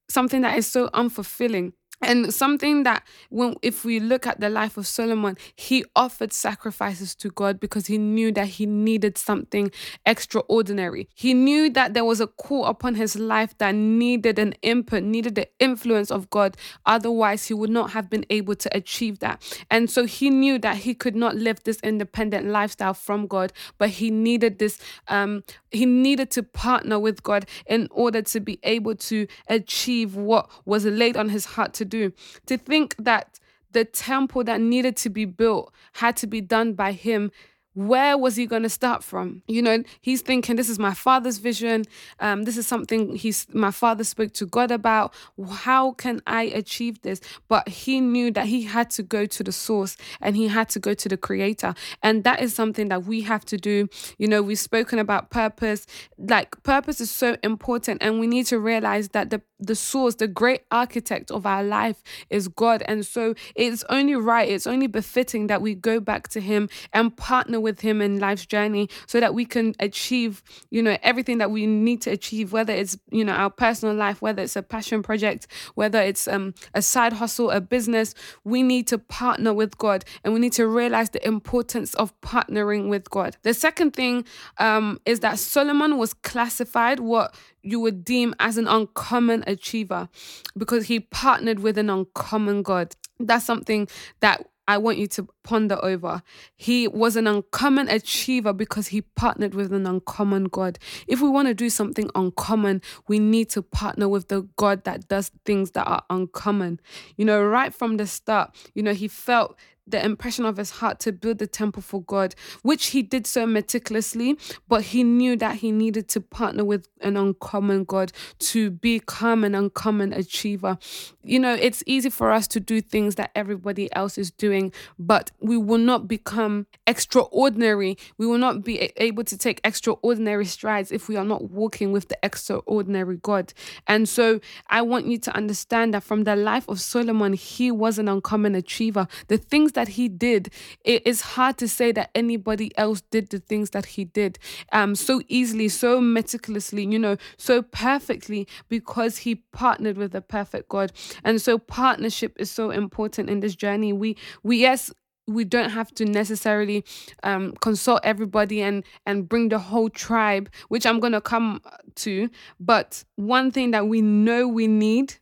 something 0.08 0.42
that 0.42 0.58
is 0.58 0.66
so 0.66 0.88
unfulfilling 0.88 1.72
and 2.02 2.32
something 2.34 2.82
that 2.82 3.02
when 3.30 3.54
if 3.62 3.84
we 3.84 4.00
look 4.00 4.26
at 4.26 4.40
the 4.40 4.50
life 4.50 4.76
of 4.76 4.86
Solomon 4.86 5.36
he 5.56 5.84
offered 5.94 6.32
sacrifices 6.32 7.14
to 7.16 7.30
God 7.30 7.60
because 7.60 7.86
he 7.86 7.98
knew 7.98 8.32
that 8.32 8.46
he 8.46 8.66
needed 8.66 9.16
something 9.16 9.70
extraordinary. 10.04 11.08
He 11.14 11.34
knew 11.34 11.70
that 11.70 11.94
there 11.94 12.04
was 12.04 12.20
a 12.20 12.26
call 12.26 12.66
upon 12.66 12.96
his 12.96 13.16
life 13.16 13.56
that 13.58 13.74
needed 13.74 14.38
an 14.38 14.54
input 14.62 15.02
needed 15.02 15.34
the 15.34 15.48
influence 15.58 16.10
of 16.10 16.28
God. 16.30 16.56
Otherwise 16.84 17.46
he 17.46 17.54
would 17.54 17.70
not 17.70 17.90
have 17.92 18.10
been 18.10 18.26
able 18.30 18.54
to 18.56 18.76
achieve 18.76 19.20
that. 19.20 19.42
And 19.70 19.90
so 19.90 20.04
he 20.04 20.30
knew 20.30 20.58
that 20.58 20.78
he 20.78 20.94
could 20.94 21.16
not 21.16 21.36
live 21.36 21.62
this 21.64 21.80
independent 21.80 22.46
lifestyle 22.46 22.94
from 22.94 23.26
God 23.26 23.52
but 23.78 23.90
he 23.90 24.10
needed 24.10 24.58
this 24.58 24.78
um 25.08 25.42
he 25.70 25.86
needed 25.86 26.30
to 26.30 26.42
partner 26.42 26.98
with 26.98 27.22
God 27.22 27.46
in 27.66 27.88
order 27.90 28.22
to 28.22 28.40
be 28.40 28.58
able 28.62 28.94
to 28.94 29.26
achieve 29.48 30.16
what 30.16 30.48
was 30.64 30.84
laid 30.84 31.16
on 31.16 31.28
his 31.28 31.44
heart 31.44 31.74
to 31.74 31.84
do. 31.94 32.12
To 32.46 32.58
think 32.58 32.96
that 32.98 33.38
the 33.72 33.84
temple 33.84 34.44
that 34.44 34.60
needed 34.60 34.96
to 34.98 35.10
be 35.10 35.24
built 35.24 35.72
had 35.94 36.16
to 36.18 36.26
be 36.26 36.40
done 36.40 36.74
by 36.74 36.92
him 36.92 37.30
where 37.74 38.16
was 38.16 38.36
he 38.36 38.46
going 38.46 38.62
to 38.62 38.68
start 38.68 39.02
from? 39.02 39.42
You 39.46 39.60
know, 39.60 39.82
he's 40.00 40.22
thinking, 40.22 40.56
this 40.56 40.68
is 40.68 40.78
my 40.78 40.94
father's 40.94 41.38
vision. 41.38 41.84
Um, 42.20 42.44
this 42.44 42.56
is 42.56 42.66
something 42.66 43.16
he's 43.16 43.46
my 43.52 43.72
father 43.72 44.04
spoke 44.04 44.32
to 44.34 44.46
God 44.46 44.70
about. 44.70 45.12
How 45.50 45.92
can 45.92 46.22
I 46.26 46.44
achieve 46.44 47.02
this? 47.02 47.20
But 47.48 47.68
he 47.68 48.00
knew 48.00 48.30
that 48.30 48.46
he 48.46 48.62
had 48.62 48.90
to 48.90 49.02
go 49.02 49.26
to 49.26 49.42
the 49.42 49.52
source 49.52 49.96
and 50.20 50.36
he 50.36 50.48
had 50.48 50.68
to 50.70 50.78
go 50.78 50.94
to 50.94 51.08
the 51.08 51.16
creator. 51.16 51.74
And 52.02 52.22
that 52.24 52.40
is 52.40 52.54
something 52.54 52.88
that 52.88 53.04
we 53.04 53.22
have 53.22 53.44
to 53.46 53.56
do. 53.56 53.88
You 54.18 54.28
know, 54.28 54.40
we've 54.40 54.58
spoken 54.58 55.00
about 55.00 55.30
purpose. 55.30 55.86
Like 56.16 56.62
purpose 56.62 57.00
is 57.00 57.10
so 57.10 57.36
important. 57.42 58.02
And 58.02 58.20
we 58.20 58.28
need 58.28 58.46
to 58.46 58.58
realize 58.58 59.08
that 59.10 59.30
the 59.30 59.42
the 59.60 59.74
source, 59.74 60.16
the 60.16 60.28
great 60.28 60.62
architect 60.70 61.30
of 61.30 61.46
our 61.46 61.62
life 61.62 62.02
is 62.30 62.48
God. 62.48 62.82
And 62.86 63.06
so 63.06 63.34
it's 63.54 63.84
only 63.88 64.14
right, 64.14 64.48
it's 64.48 64.66
only 64.66 64.86
befitting 64.86 65.46
that 65.46 65.62
we 65.62 65.74
go 65.74 66.00
back 66.00 66.28
to 66.28 66.40
him 66.40 66.68
and 66.92 67.16
partner 67.16 67.60
with 67.60 67.80
him 67.80 68.00
in 68.00 68.18
life's 68.18 68.46
journey 68.46 68.88
so 69.06 69.20
that 69.20 69.34
we 69.34 69.44
can 69.44 69.74
achieve, 69.80 70.42
you 70.70 70.82
know, 70.82 70.96
everything 71.02 71.38
that 71.38 71.50
we 71.50 71.66
need 71.66 72.02
to 72.02 72.10
achieve, 72.10 72.52
whether 72.52 72.72
it's, 72.72 72.98
you 73.10 73.24
know, 73.24 73.32
our 73.32 73.50
personal 73.50 73.94
life, 73.94 74.20
whether 74.20 74.42
it's 74.42 74.56
a 74.56 74.62
passion 74.62 75.02
project, 75.02 75.46
whether 75.74 76.00
it's 76.00 76.26
um, 76.26 76.54
a 76.74 76.82
side 76.82 77.12
hustle, 77.14 77.50
a 77.50 77.60
business, 77.60 78.14
we 78.44 78.62
need 78.62 78.86
to 78.88 78.98
partner 78.98 79.52
with 79.52 79.78
God 79.78 80.04
and 80.24 80.34
we 80.34 80.40
need 80.40 80.52
to 80.54 80.66
realize 80.66 81.10
the 81.10 81.26
importance 81.26 81.94
of 81.94 82.18
partnering 82.20 82.88
with 82.88 83.08
God. 83.10 83.36
The 83.42 83.54
second 83.54 83.92
thing 83.92 84.24
um, 84.58 85.00
is 85.06 85.20
that 85.20 85.38
Solomon 85.38 85.96
was 85.96 86.14
classified 86.14 87.00
what 87.00 87.34
you 87.64 87.80
would 87.80 88.04
deem 88.04 88.34
as 88.38 88.56
an 88.56 88.68
uncommon 88.68 89.42
achiever 89.46 90.08
because 90.56 90.86
he 90.86 91.00
partnered 91.00 91.60
with 91.60 91.78
an 91.78 91.90
uncommon 91.90 92.62
God. 92.62 92.94
That's 93.18 93.44
something 93.44 93.88
that 94.20 94.46
I 94.66 94.78
want 94.78 94.98
you 94.98 95.06
to 95.08 95.28
ponder 95.42 95.78
over. 95.82 96.22
He 96.56 96.88
was 96.88 97.16
an 97.16 97.26
uncommon 97.26 97.88
achiever 97.88 98.52
because 98.52 98.88
he 98.88 99.02
partnered 99.02 99.54
with 99.54 99.72
an 99.72 99.86
uncommon 99.86 100.44
God. 100.44 100.78
If 101.06 101.20
we 101.20 101.28
want 101.28 101.48
to 101.48 101.54
do 101.54 101.68
something 101.68 102.10
uncommon, 102.14 102.80
we 103.06 103.18
need 103.18 103.50
to 103.50 103.62
partner 103.62 104.08
with 104.08 104.28
the 104.28 104.48
God 104.56 104.84
that 104.84 105.08
does 105.08 105.30
things 105.44 105.72
that 105.72 105.86
are 105.86 106.02
uncommon. 106.08 106.80
You 107.16 107.26
know, 107.26 107.44
right 107.44 107.74
from 107.74 107.98
the 107.98 108.06
start, 108.06 108.54
you 108.74 108.82
know, 108.82 108.94
he 108.94 109.08
felt 109.08 109.56
the 109.86 110.04
impression 110.04 110.44
of 110.44 110.56
his 110.56 110.70
heart 110.70 110.98
to 111.00 111.12
build 111.12 111.38
the 111.38 111.46
temple 111.46 111.82
for 111.82 112.02
God, 112.02 112.34
which 112.62 112.86
he 112.86 113.02
did 113.02 113.26
so 113.26 113.46
meticulously, 113.46 114.38
but 114.68 114.82
he 114.82 115.02
knew 115.04 115.36
that 115.36 115.56
he 115.56 115.72
needed 115.72 116.08
to 116.08 116.20
partner 116.20 116.64
with 116.64 116.88
an 117.00 117.16
uncommon 117.16 117.84
God 117.84 118.12
to 118.38 118.70
become 118.70 119.44
an 119.44 119.54
uncommon 119.54 120.12
achiever. 120.12 120.78
You 121.22 121.38
know, 121.38 121.54
it's 121.54 121.82
easy 121.86 122.10
for 122.10 122.30
us 122.30 122.48
to 122.48 122.60
do 122.60 122.80
things 122.80 123.16
that 123.16 123.30
everybody 123.34 123.94
else 123.94 124.16
is 124.16 124.30
doing, 124.30 124.72
but 124.98 125.30
we 125.40 125.56
will 125.56 125.78
not 125.78 126.08
become 126.08 126.66
extraordinary. 126.86 127.98
We 128.16 128.26
will 128.26 128.38
not 128.38 128.64
be 128.64 128.92
able 128.96 129.24
to 129.24 129.36
take 129.36 129.60
extraordinary 129.64 130.46
strides 130.46 130.92
if 130.92 131.08
we 131.08 131.16
are 131.16 131.24
not 131.24 131.50
walking 131.50 131.92
with 131.92 132.08
the 132.08 132.18
extraordinary 132.22 133.18
God. 133.18 133.52
And 133.86 134.08
so 134.08 134.40
I 134.68 134.82
want 134.82 135.06
you 135.06 135.18
to 135.18 135.36
understand 135.36 135.94
that 135.94 136.02
from 136.02 136.24
the 136.24 136.36
life 136.36 136.68
of 136.68 136.80
Solomon, 136.80 137.34
he 137.34 137.70
was 137.70 137.98
an 137.98 138.08
uncommon 138.08 138.54
achiever. 138.54 139.06
The 139.28 139.38
things 139.38 139.72
that 139.74 139.88
he 139.88 140.08
did, 140.08 140.50
it 140.84 141.06
is 141.06 141.20
hard 141.20 141.58
to 141.58 141.68
say 141.68 141.92
that 141.92 142.10
anybody 142.14 142.76
else 142.76 143.02
did 143.10 143.30
the 143.30 143.38
things 143.38 143.70
that 143.70 143.86
he 143.86 144.04
did 144.04 144.38
um, 144.72 144.94
so 144.94 145.20
easily, 145.28 145.68
so 145.68 146.00
meticulously, 146.00 146.84
you 146.84 146.98
know, 146.98 147.16
so 147.36 147.62
perfectly 147.62 148.48
because 148.68 149.18
he 149.18 149.36
partnered 149.52 149.96
with 149.96 150.12
the 150.12 150.20
perfect 150.20 150.68
God. 150.68 150.92
And 151.22 151.40
so 151.40 151.58
partnership 151.58 152.36
is 152.38 152.50
so 152.50 152.70
important 152.70 153.30
in 153.30 153.40
this 153.40 153.54
journey. 153.54 153.92
We 153.92 154.16
we 154.42 154.58
yes 154.58 154.92
we 155.26 155.44
don't 155.44 155.70
have 155.70 155.92
to 155.94 156.04
necessarily 156.04 156.84
um, 157.22 157.52
consult 157.60 158.00
everybody 158.04 158.62
and 158.62 158.84
and 159.06 159.28
bring 159.28 159.48
the 159.48 159.58
whole 159.58 159.88
tribe 159.88 160.50
which 160.68 160.84
i'm 160.86 161.00
going 161.00 161.12
to 161.12 161.20
come 161.20 161.60
to 161.94 162.28
but 162.60 163.04
one 163.16 163.50
thing 163.50 163.70
that 163.70 163.88
we 163.88 164.02
know 164.02 164.46
we 164.46 164.66
need 164.66 165.14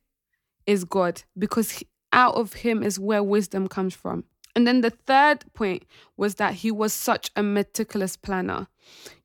is 0.67 0.85
god 0.85 1.23
because 1.39 1.71
he, 1.71 1.87
out 2.13 2.35
of 2.35 2.53
him 2.53 2.83
is 2.83 2.99
where 2.99 3.23
wisdom 3.23 3.69
comes 3.69 3.95
from 3.95 4.25
and 4.55 4.67
then 4.67 4.81
the 4.81 4.91
third 4.91 5.45
point 5.55 5.85
was 6.17 6.37
that 6.37 6.55
he 6.55 6.71
was 6.71 6.93
such 6.93 7.31
a 7.37 7.43
meticulous 7.43 8.17
planner 8.17 8.69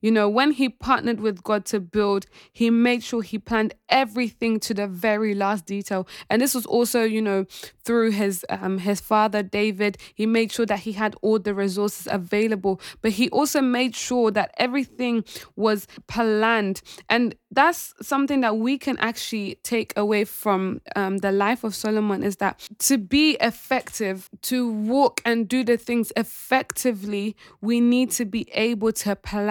you 0.00 0.10
know, 0.10 0.28
when 0.28 0.52
he 0.52 0.68
partnered 0.68 1.20
with 1.20 1.42
God 1.42 1.64
to 1.66 1.80
build, 1.80 2.26
he 2.52 2.70
made 2.70 3.02
sure 3.02 3.22
he 3.22 3.38
planned 3.38 3.74
everything 3.88 4.60
to 4.60 4.74
the 4.74 4.86
very 4.86 5.34
last 5.34 5.66
detail. 5.66 6.06
And 6.30 6.40
this 6.40 6.54
was 6.54 6.66
also, 6.66 7.02
you 7.02 7.22
know, 7.22 7.46
through 7.84 8.10
his 8.12 8.44
um 8.48 8.78
his 8.78 9.00
father 9.00 9.42
David, 9.42 9.98
he 10.14 10.26
made 10.26 10.52
sure 10.52 10.66
that 10.66 10.80
he 10.80 10.92
had 10.92 11.16
all 11.22 11.38
the 11.38 11.54
resources 11.54 12.06
available, 12.10 12.80
but 13.02 13.12
he 13.12 13.28
also 13.30 13.60
made 13.60 13.96
sure 13.96 14.30
that 14.30 14.52
everything 14.58 15.24
was 15.56 15.86
planned. 16.06 16.82
And 17.08 17.34
that's 17.50 17.94
something 18.02 18.40
that 18.42 18.58
we 18.58 18.76
can 18.78 18.98
actually 18.98 19.58
take 19.62 19.96
away 19.96 20.24
from 20.24 20.80
um, 20.94 21.18
the 21.18 21.32
life 21.32 21.64
of 21.64 21.74
Solomon 21.74 22.22
is 22.22 22.36
that 22.36 22.68
to 22.80 22.98
be 22.98 23.36
effective, 23.40 24.28
to 24.42 24.70
walk 24.70 25.22
and 25.24 25.48
do 25.48 25.64
the 25.64 25.78
things 25.78 26.12
effectively, 26.14 27.36
we 27.60 27.80
need 27.80 28.10
to 28.12 28.24
be 28.24 28.48
able 28.52 28.92
to 28.92 29.16
plan. 29.16 29.47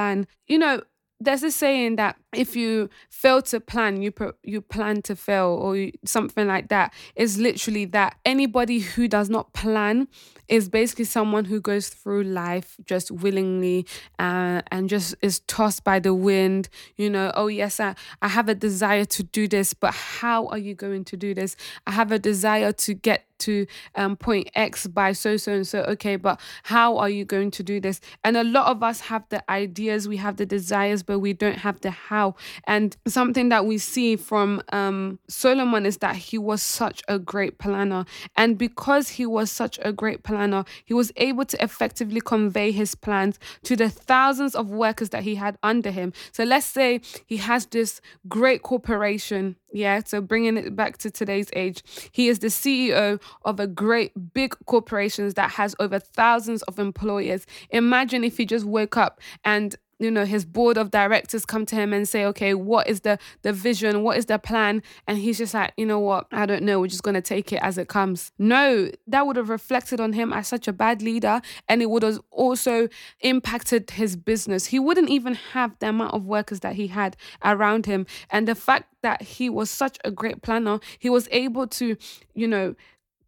You 0.47 0.59
know, 0.59 0.81
there's 1.19 1.43
a 1.43 1.51
saying 1.51 1.95
that 1.95 2.15
if 2.33 2.55
you 2.55 2.89
fail 3.09 3.41
to 3.41 3.59
plan, 3.59 4.01
you 4.01 4.13
you 4.43 4.61
plan 4.61 5.01
to 5.03 5.15
fail, 5.15 5.47
or 5.47 5.75
you, 5.75 5.91
something 6.05 6.47
like 6.47 6.69
that. 6.69 6.93
Is 7.15 7.39
literally 7.39 7.85
that 7.85 8.17
anybody 8.23 8.79
who 8.79 9.07
does 9.07 9.29
not 9.29 9.53
plan 9.53 10.07
is 10.47 10.69
basically 10.69 11.05
someone 11.05 11.45
who 11.45 11.59
goes 11.59 11.89
through 11.89 12.23
life 12.23 12.77
just 12.85 13.11
willingly 13.11 13.85
uh, 14.19 14.61
and 14.71 14.89
just 14.89 15.15
is 15.21 15.39
tossed 15.41 15.83
by 15.83 15.99
the 15.99 16.13
wind. 16.13 16.69
You 16.95 17.09
know, 17.09 17.31
oh 17.35 17.47
yes, 17.47 17.79
I, 17.79 17.95
I 18.21 18.27
have 18.27 18.47
a 18.47 18.55
desire 18.55 19.05
to 19.05 19.23
do 19.23 19.47
this, 19.47 19.73
but 19.73 19.93
how 19.93 20.47
are 20.47 20.57
you 20.57 20.75
going 20.75 21.03
to 21.05 21.17
do 21.17 21.33
this? 21.33 21.55
I 21.87 21.91
have 21.91 22.11
a 22.11 22.19
desire 22.19 22.71
to 22.73 22.93
get 22.93 23.25
to 23.39 23.65
um, 23.95 24.15
point 24.15 24.49
X 24.55 24.87
by 24.87 25.13
so 25.13 25.37
so 25.37 25.53
and 25.53 25.67
so. 25.67 25.79
Okay, 25.81 26.15
but 26.15 26.39
how 26.63 26.97
are 26.97 27.09
you 27.09 27.25
going 27.25 27.51
to 27.51 27.63
do 27.63 27.79
this? 27.79 28.01
And 28.23 28.37
a 28.37 28.43
lot 28.43 28.67
of 28.67 28.83
us 28.83 29.01
have 29.01 29.23
the 29.29 29.49
ideas, 29.49 30.07
we 30.07 30.17
have 30.17 30.37
the 30.37 30.45
desires, 30.45 31.03
but 31.03 31.19
we 31.19 31.33
don't 31.33 31.59
have 31.59 31.81
the 31.81 31.91
how. 31.91 32.35
And 32.65 32.95
something 33.07 33.49
that 33.49 33.65
we 33.65 33.77
see 33.77 34.15
from 34.15 34.61
um, 34.71 35.19
Solomon 35.27 35.85
is 35.85 35.97
that 35.97 36.15
he 36.15 36.37
was 36.37 36.61
such 36.61 37.01
a 37.07 37.19
great 37.19 37.57
planner, 37.57 38.05
and 38.35 38.57
because 38.57 39.09
he 39.09 39.25
was 39.25 39.51
such 39.51 39.79
a 39.81 39.91
great 39.91 40.23
planner 40.23 40.65
he 40.85 40.93
was 40.93 41.11
able 41.17 41.45
to 41.45 41.63
effectively 41.63 42.21
convey 42.21 42.71
his 42.71 42.95
plans 42.95 43.39
to 43.63 43.75
the 43.75 43.89
thousands 43.89 44.55
of 44.55 44.69
workers 44.69 45.09
that 45.09 45.23
he 45.23 45.35
had 45.35 45.57
under 45.63 45.91
him. 45.91 46.13
So 46.31 46.43
let's 46.43 46.65
say 46.65 47.01
he 47.25 47.37
has 47.37 47.65
this 47.67 48.01
great 48.27 48.61
corporation. 48.61 49.55
Yeah, 49.73 50.01
so 50.05 50.21
bringing 50.21 50.55
it 50.57 50.75
back 50.75 50.97
to 50.99 51.11
today's 51.11 51.49
age, 51.53 51.83
he 52.11 52.29
is 52.29 52.39
the 52.39 52.47
CEO 52.47 53.21
of 53.43 53.59
a 53.59 53.67
great 53.67 54.11
big 54.33 54.55
corporation 54.65 55.29
that 55.35 55.51
has 55.51 55.75
over 55.79 55.99
thousands 55.99 56.61
of 56.63 56.79
employers. 56.79 57.45
Imagine 57.71 58.23
if 58.23 58.37
he 58.37 58.45
just 58.45 58.65
woke 58.65 58.95
up 58.95 59.19
and 59.43 59.75
you 59.99 60.11
know 60.11 60.25
his 60.25 60.45
board 60.45 60.77
of 60.77 60.91
directors 60.91 61.45
come 61.45 61.65
to 61.65 61.75
him 61.75 61.93
and 61.93 62.07
say 62.07 62.25
okay 62.25 62.53
what 62.53 62.87
is 62.87 63.01
the 63.01 63.17
the 63.41 63.53
vision? 63.53 64.03
What 64.03 64.17
is 64.17 64.25
the 64.25 64.39
plan? 64.39 64.83
And 65.07 65.17
he's 65.17 65.37
just 65.37 65.53
like 65.53 65.73
you 65.77 65.85
know 65.85 65.99
what? 65.99 66.27
I 66.31 66.45
don't 66.45 66.63
know. 66.63 66.79
We're 66.79 66.87
just 66.87 67.03
going 67.03 67.15
to 67.15 67.21
take 67.21 67.51
it 67.51 67.61
as 67.61 67.77
it 67.77 67.87
comes. 67.87 68.31
No 68.37 68.89
that 69.07 69.25
would 69.25 69.35
have 69.35 69.49
reflected 69.49 69.99
on 69.99 70.13
him 70.13 70.33
as 70.33 70.47
such 70.47 70.67
a 70.67 70.73
bad 70.73 71.01
leader 71.01 71.41
and 71.67 71.81
it 71.81 71.89
would 71.89 72.03
have 72.03 72.19
also 72.31 72.87
impacted 73.21 73.91
his 73.91 74.15
business. 74.15 74.67
He 74.67 74.79
wouldn't 74.79 75.09
even 75.09 75.35
have 75.53 75.77
the 75.79 75.89
amount 75.89 76.13
of 76.13 76.25
workers 76.25 76.59
that 76.61 76.75
he 76.75 76.87
had 76.87 77.17
around 77.43 77.85
him. 77.85 78.05
And 78.29 78.47
the 78.47 78.55
fact 78.55 78.93
that 79.01 79.21
he 79.21 79.49
was 79.49 79.69
such 79.69 79.97
a 80.03 80.11
great 80.11 80.41
planner 80.41 80.79
he 80.99 81.09
was 81.09 81.27
able 81.31 81.67
to 81.67 81.95
you 82.33 82.47
know 82.47 82.75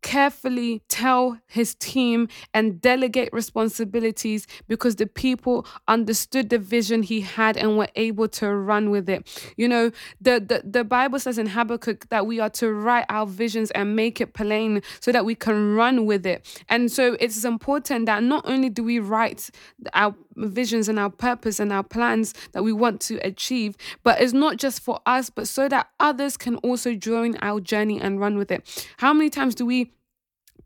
carefully 0.01 0.81
tell 0.87 1.39
his 1.47 1.75
team 1.75 2.27
and 2.53 2.81
delegate 2.81 3.29
responsibilities 3.33 4.47
because 4.67 4.95
the 4.95 5.05
people 5.05 5.65
understood 5.87 6.49
the 6.49 6.57
vision 6.57 7.03
he 7.03 7.21
had 7.21 7.57
and 7.57 7.77
were 7.77 7.89
able 7.95 8.27
to 8.27 8.53
run 8.53 8.89
with 8.89 9.09
it. 9.09 9.53
You 9.57 9.67
know, 9.67 9.91
the, 10.21 10.39
the, 10.39 10.61
the 10.63 10.83
Bible 10.83 11.19
says 11.19 11.37
in 11.37 11.47
Habakkuk 11.47 12.09
that 12.09 12.25
we 12.25 12.39
are 12.39 12.49
to 12.51 12.71
write 12.71 13.05
our 13.09 13.25
visions 13.25 13.71
and 13.71 13.95
make 13.95 14.21
it 14.21 14.33
plain 14.33 14.81
so 14.99 15.11
that 15.11 15.25
we 15.25 15.35
can 15.35 15.75
run 15.75 16.05
with 16.05 16.25
it. 16.25 16.63
And 16.69 16.91
so 16.91 17.17
it's 17.19 17.43
important 17.43 18.05
that 18.05 18.23
not 18.23 18.45
only 18.45 18.69
do 18.69 18.83
we 18.83 18.99
write 18.99 19.49
our 19.93 20.15
visions 20.35 20.87
and 20.87 20.99
our 20.99 21.09
purpose 21.09 21.59
and 21.59 21.71
our 21.71 21.83
plans 21.83 22.33
that 22.53 22.63
we 22.63 22.71
want 22.73 23.01
to 23.01 23.15
achieve, 23.17 23.75
but 24.03 24.21
it's 24.21 24.33
not 24.33 24.57
just 24.57 24.81
for 24.81 24.99
us, 25.05 25.29
but 25.29 25.47
so 25.47 25.67
that 25.69 25.89
others 25.99 26.37
can 26.37 26.55
also 26.57 26.95
join 26.95 27.37
our 27.41 27.59
journey 27.59 27.99
and 27.99 28.19
run 28.19 28.37
with 28.37 28.51
it. 28.51 28.87
How 28.97 29.13
many 29.13 29.29
times 29.29 29.55
do 29.55 29.65
we 29.65 29.91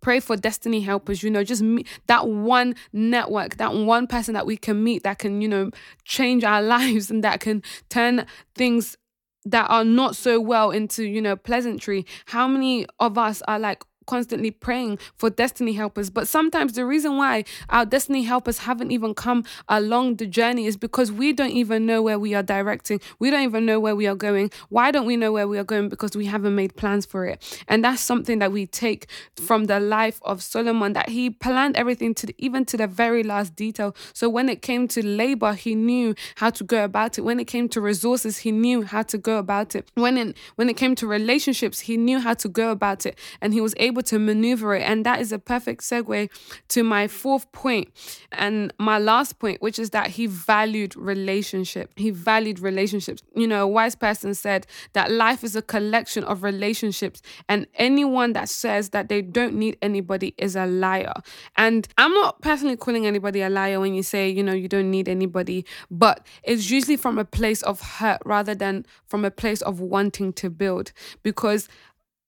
pray 0.02 0.20
for 0.20 0.36
destiny 0.36 0.82
helpers 0.82 1.24
you 1.24 1.30
know 1.30 1.46
just 1.46 1.62
meet 1.62 1.88
that 2.08 2.28
one 2.28 2.76
network 2.92 3.56
that 3.56 3.74
one 3.74 4.06
person 4.06 4.34
that 4.34 4.46
we 4.46 4.58
can 4.58 4.84
meet 4.84 5.02
that 5.04 5.18
can 5.18 5.42
you 5.42 5.48
know 5.48 5.72
change 6.04 6.44
our 6.44 6.62
lives 6.78 7.10
and 7.10 7.24
that 7.24 7.40
can 7.40 7.64
turn 7.90 8.26
things 8.54 8.98
that 9.46 9.70
are 9.70 9.86
not 9.86 10.16
so 10.16 10.40
well 10.40 10.72
into 10.72 11.04
you 11.06 11.22
know 11.22 11.38
pleasantry 11.38 12.06
how 12.28 12.48
many 12.48 12.86
of 13.00 13.18
us 13.18 13.42
are 13.48 13.58
like 13.58 13.82
constantly 14.06 14.52
praying 14.52 15.00
for 15.16 15.30
destiny 15.30 15.74
helpers. 15.74 16.10
But 16.10 16.28
sometimes 16.28 16.74
the 16.74 16.86
reason 16.86 17.18
why 17.18 17.46
our 17.70 17.86
destiny 17.86 18.24
helpers 18.24 18.60
haven't 18.60 18.92
even 18.92 19.14
come 19.14 19.44
along 19.68 20.16
the 20.16 20.28
journey 20.28 20.66
is 20.66 20.78
because 20.78 21.12
we 21.12 21.34
don't 21.34 21.52
even 21.52 21.86
know 21.86 22.02
where 22.02 22.20
we 22.20 22.34
are 22.34 22.44
directing. 22.44 23.00
We 23.20 23.30
don't 23.30 23.44
even 23.44 23.66
know 23.66 23.80
where 23.80 23.96
we 23.96 24.08
are 24.08 24.16
going. 24.16 24.52
Why 24.70 24.92
don't 24.92 25.06
we 25.06 25.18
know 25.18 25.32
where 25.32 25.48
we 25.48 25.58
are 25.58 25.64
going? 25.64 25.90
Because 25.90 26.16
we 26.16 26.26
haven't 26.26 26.56
made 26.56 26.76
plans 26.76 27.06
for 27.06 27.26
it. 27.26 27.42
And 27.68 27.84
that's 27.84 28.02
something 28.02 28.40
that 28.40 28.52
we 28.52 28.66
take 28.66 29.08
from 29.36 29.66
the 29.66 29.80
life 29.80 30.20
of 30.24 30.42
Solomon 30.42 30.94
that 30.94 31.10
he 31.10 31.30
planned 31.30 31.78
everything 31.78 32.14
to 32.16 32.28
the, 32.28 32.36
even 32.38 32.66
to 32.66 32.78
the 32.78 32.88
very 32.88 33.24
last 33.24 33.56
detail. 33.56 33.96
So 34.14 34.30
when 34.30 34.50
it 34.50 34.62
came 34.62 34.88
to 34.90 35.06
labor, 35.06 35.54
he 35.54 35.76
knew 35.76 36.16
how 36.36 36.50
to 36.52 36.64
go 36.64 36.84
about 36.84 37.18
it. 37.18 37.22
When 37.22 37.40
it 37.40 37.46
came 37.46 37.70
to 37.70 37.82
resources, 37.82 38.40
he 38.40 38.52
knew 38.52 38.84
how 38.84 39.04
to 39.04 39.18
go 39.18 39.38
about 39.38 39.76
it. 39.76 39.90
When 39.96 40.18
it 40.18 40.38
when 40.56 40.70
it 40.70 40.78
came 40.78 40.96
to 40.96 41.08
relationships, 41.08 41.82
he 41.82 41.98
knew 41.98 42.20
how 42.20 42.34
to 42.36 42.50
go 42.50 42.72
about 42.72 43.06
it 43.06 43.18
and 43.42 43.54
he 43.54 43.62
was 43.62 43.74
able 43.78 43.93
able 43.94 44.02
to 44.04 44.20
maneuver 44.20 44.76
it. 44.76 44.82
And 44.82 45.06
that 45.06 45.22
is 45.22 45.32
a 45.32 45.40
perfect 45.40 45.82
segue 45.84 46.30
to 46.70 46.84
my 46.84 47.08
fourth 47.08 47.52
point 47.52 47.90
and 48.32 48.74
my 48.80 48.98
last 48.98 49.40
point, 49.40 49.62
which 49.62 49.78
is 49.78 49.92
that 49.92 50.08
he 50.08 50.26
valued 50.26 50.96
relationship. 50.96 51.92
He 51.96 52.10
valued 52.10 52.60
relationships. 52.60 53.22
You 53.36 53.48
know, 53.48 53.64
a 53.64 53.68
wise 53.68 53.96
person 53.96 54.34
said 54.34 54.66
that 54.94 55.12
life 55.12 55.44
is 55.44 55.56
a 55.56 55.62
collection 55.62 56.24
of 56.24 56.44
relationships, 56.44 57.22
and 57.48 57.68
anyone 57.76 58.34
that 58.34 58.50
says 58.50 58.90
that 58.90 59.10
they 59.10 59.22
don't 59.22 59.54
need 59.56 59.78
anybody 59.82 60.34
is 60.38 60.56
a 60.56 60.66
liar. 60.66 61.14
And 61.56 61.88
I'm 61.98 62.14
not 62.14 62.42
personally 62.42 62.78
calling 62.78 63.06
anybody 63.06 63.42
a 63.42 63.50
liar 63.50 63.80
when 63.80 63.94
you 63.94 64.04
say, 64.04 64.30
you 64.30 64.44
know, 64.44 64.54
you 64.54 64.68
don't 64.68 64.90
need 64.90 65.08
anybody, 65.08 65.66
but 65.92 66.26
it's 66.44 66.72
usually 66.72 66.98
from 66.98 67.20
a 67.20 67.26
place 67.26 67.62
of 67.64 67.82
hurt 67.82 68.22
rather 68.26 68.56
than 68.56 68.86
from 69.06 69.24
a 69.24 69.32
place 69.32 69.62
of 69.62 69.80
wanting 69.80 70.34
to 70.34 70.50
build 70.50 70.92
because 71.22 71.68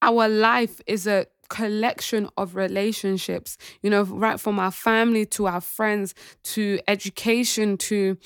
our 0.01 0.27
life 0.27 0.81
is 0.85 1.07
a 1.07 1.25
collection 1.49 2.29
of 2.37 2.55
relationships, 2.55 3.57
you 3.81 3.89
know, 3.89 4.03
right 4.03 4.39
from 4.39 4.59
our 4.59 4.71
family 4.71 5.25
to 5.27 5.47
our 5.47 5.61
friends 5.61 6.13
to 6.43 6.79
education 6.87 7.77
to 7.77 8.17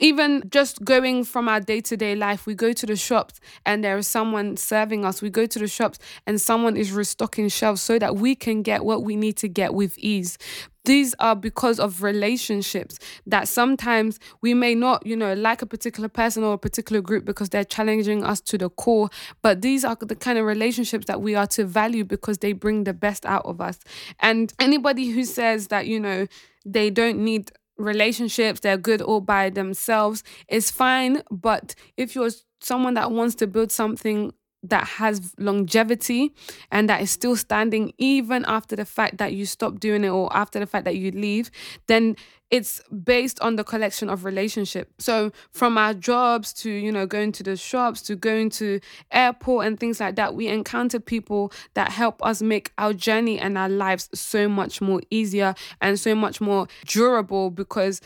even 0.00 0.42
just 0.50 0.84
going 0.84 1.24
from 1.24 1.48
our 1.48 1.60
day 1.60 1.80
to 1.82 1.96
day 1.96 2.14
life, 2.14 2.46
we 2.46 2.54
go 2.54 2.72
to 2.72 2.86
the 2.86 2.96
shops 2.96 3.40
and 3.64 3.84
there 3.84 3.96
is 3.96 4.08
someone 4.08 4.56
serving 4.56 5.04
us. 5.04 5.22
We 5.22 5.30
go 5.30 5.46
to 5.46 5.58
the 5.58 5.68
shops 5.68 5.98
and 6.26 6.40
someone 6.40 6.76
is 6.76 6.92
restocking 6.92 7.48
shelves 7.48 7.80
so 7.80 7.98
that 7.98 8.16
we 8.16 8.34
can 8.34 8.62
get 8.62 8.84
what 8.84 9.04
we 9.04 9.16
need 9.16 9.36
to 9.38 9.48
get 9.48 9.74
with 9.74 9.96
ease. 9.98 10.36
These 10.84 11.14
are 11.18 11.34
because 11.34 11.80
of 11.80 12.02
relationships 12.02 12.98
that 13.26 13.48
sometimes 13.48 14.20
we 14.42 14.52
may 14.52 14.74
not, 14.74 15.06
you 15.06 15.16
know, 15.16 15.32
like 15.32 15.62
a 15.62 15.66
particular 15.66 16.10
person 16.10 16.44
or 16.44 16.54
a 16.54 16.58
particular 16.58 17.00
group 17.00 17.24
because 17.24 17.48
they're 17.48 17.64
challenging 17.64 18.22
us 18.22 18.40
to 18.42 18.58
the 18.58 18.68
core. 18.68 19.08
But 19.40 19.62
these 19.62 19.84
are 19.84 19.96
the 19.98 20.14
kind 20.14 20.38
of 20.38 20.44
relationships 20.44 21.06
that 21.06 21.22
we 21.22 21.34
are 21.34 21.46
to 21.48 21.64
value 21.64 22.04
because 22.04 22.38
they 22.38 22.52
bring 22.52 22.84
the 22.84 22.92
best 22.92 23.24
out 23.24 23.46
of 23.46 23.62
us. 23.62 23.78
And 24.20 24.52
anybody 24.58 25.08
who 25.08 25.24
says 25.24 25.68
that, 25.68 25.86
you 25.86 25.98
know, 25.98 26.26
they 26.66 26.90
don't 26.90 27.18
need 27.18 27.50
relationships, 27.76 28.60
they're 28.60 28.76
good 28.78 29.02
all 29.02 29.20
by 29.20 29.50
themselves, 29.50 30.22
it's 30.48 30.70
fine. 30.70 31.22
But 31.30 31.74
if 31.96 32.14
you're 32.14 32.30
someone 32.60 32.94
that 32.94 33.10
wants 33.10 33.34
to 33.36 33.46
build 33.46 33.72
something 33.72 34.32
that 34.64 34.84
has 34.84 35.34
longevity 35.38 36.32
and 36.70 36.88
that 36.88 37.00
is 37.00 37.10
still 37.10 37.36
standing 37.36 37.92
even 37.98 38.44
after 38.46 38.74
the 38.74 38.84
fact 38.84 39.18
that 39.18 39.32
you 39.34 39.46
stop 39.46 39.78
doing 39.78 40.04
it 40.04 40.08
or 40.08 40.34
after 40.36 40.58
the 40.58 40.66
fact 40.66 40.84
that 40.84 40.96
you 40.96 41.10
leave, 41.10 41.50
then 41.86 42.16
it's 42.50 42.80
based 43.04 43.40
on 43.40 43.56
the 43.56 43.64
collection 43.64 44.08
of 44.08 44.24
relationship. 44.24 44.92
So 44.98 45.32
from 45.50 45.76
our 45.76 45.92
jobs 45.92 46.52
to, 46.54 46.70
you 46.70 46.92
know, 46.92 47.04
going 47.06 47.32
to 47.32 47.42
the 47.42 47.56
shops 47.56 48.00
to 48.02 48.16
going 48.16 48.50
to 48.50 48.80
airport 49.10 49.66
and 49.66 49.80
things 49.80 49.98
like 49.98 50.16
that, 50.16 50.34
we 50.34 50.46
encounter 50.46 51.00
people 51.00 51.52
that 51.74 51.90
help 51.90 52.24
us 52.24 52.42
make 52.42 52.72
our 52.78 52.92
journey 52.92 53.38
and 53.38 53.58
our 53.58 53.68
lives 53.68 54.08
so 54.14 54.48
much 54.48 54.80
more 54.80 55.00
easier 55.10 55.54
and 55.80 55.98
so 55.98 56.14
much 56.14 56.40
more 56.40 56.68
durable 56.86 57.50
because 57.50 58.00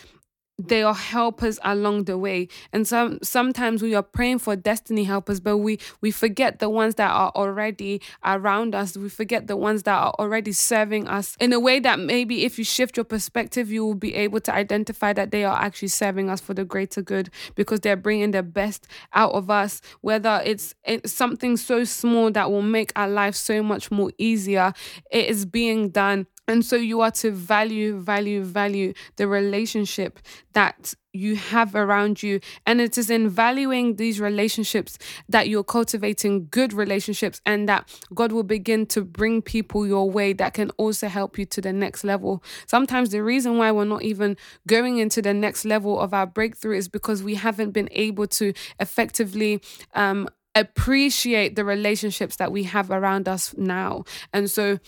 they 0.58 0.82
are 0.82 0.94
helpers 0.94 1.58
along 1.62 2.04
the 2.04 2.18
way. 2.18 2.48
And 2.72 2.86
some 2.86 3.18
sometimes 3.22 3.82
we 3.82 3.94
are 3.94 4.02
praying 4.02 4.40
for 4.40 4.56
destiny 4.56 5.04
helpers 5.04 5.40
but 5.40 5.58
we 5.58 5.78
we 6.00 6.10
forget 6.10 6.58
the 6.58 6.68
ones 6.68 6.96
that 6.96 7.10
are 7.10 7.30
already 7.36 8.02
around 8.24 8.74
us. 8.74 8.96
We 8.96 9.08
forget 9.08 9.46
the 9.46 9.56
ones 9.56 9.84
that 9.84 9.96
are 9.96 10.14
already 10.18 10.52
serving 10.52 11.06
us. 11.06 11.36
In 11.40 11.52
a 11.52 11.60
way 11.60 11.78
that 11.80 12.00
maybe 12.00 12.44
if 12.44 12.58
you 12.58 12.64
shift 12.64 12.96
your 12.96 13.04
perspective 13.04 13.70
you 13.70 13.84
will 13.86 13.94
be 13.94 14.14
able 14.14 14.40
to 14.40 14.54
identify 14.54 15.12
that 15.12 15.30
they 15.30 15.44
are 15.44 15.56
actually 15.56 15.88
serving 15.88 16.28
us 16.28 16.40
for 16.40 16.54
the 16.54 16.64
greater 16.64 17.02
good 17.02 17.30
because 17.54 17.80
they're 17.80 17.96
bringing 17.96 18.32
the 18.32 18.42
best 18.42 18.86
out 19.14 19.32
of 19.32 19.50
us. 19.50 19.80
Whether 20.00 20.42
it's, 20.44 20.74
it's 20.84 21.12
something 21.12 21.56
so 21.56 21.84
small 21.84 22.30
that 22.32 22.50
will 22.50 22.62
make 22.62 22.92
our 22.96 23.08
life 23.08 23.34
so 23.34 23.62
much 23.62 23.90
more 23.90 24.10
easier 24.18 24.72
it 25.10 25.26
is 25.26 25.44
being 25.44 25.90
done 25.90 26.26
and 26.48 26.64
so 26.64 26.76
you 26.76 27.02
are 27.02 27.10
to 27.12 27.30
value, 27.30 28.00
value, 28.00 28.42
value 28.42 28.94
the 29.16 29.28
relationship 29.28 30.18
that 30.54 30.94
you 31.12 31.36
have 31.36 31.74
around 31.74 32.22
you. 32.22 32.40
And 32.66 32.80
it 32.80 32.96
is 32.96 33.10
in 33.10 33.28
valuing 33.28 33.96
these 33.96 34.18
relationships 34.20 34.98
that 35.28 35.48
you're 35.48 35.64
cultivating 35.64 36.48
good 36.50 36.72
relationships 36.72 37.40
and 37.44 37.68
that 37.68 37.88
God 38.14 38.32
will 38.32 38.42
begin 38.44 38.86
to 38.86 39.02
bring 39.02 39.42
people 39.42 39.86
your 39.86 40.10
way 40.10 40.32
that 40.34 40.54
can 40.54 40.70
also 40.78 41.08
help 41.08 41.38
you 41.38 41.44
to 41.46 41.60
the 41.60 41.72
next 41.72 42.02
level. 42.02 42.42
Sometimes 42.66 43.10
the 43.10 43.22
reason 43.22 43.58
why 43.58 43.70
we're 43.70 43.84
not 43.84 44.02
even 44.02 44.36
going 44.66 44.98
into 44.98 45.20
the 45.20 45.34
next 45.34 45.64
level 45.64 46.00
of 46.00 46.14
our 46.14 46.26
breakthrough 46.26 46.76
is 46.76 46.88
because 46.88 47.22
we 47.22 47.34
haven't 47.34 47.72
been 47.72 47.88
able 47.92 48.26
to 48.26 48.52
effectively 48.80 49.60
um, 49.94 50.28
appreciate 50.54 51.56
the 51.56 51.64
relationships 51.64 52.36
that 52.36 52.50
we 52.50 52.64
have 52.64 52.90
around 52.90 53.28
us 53.28 53.54
now. 53.56 54.04
And 54.32 54.50
so 54.50 54.78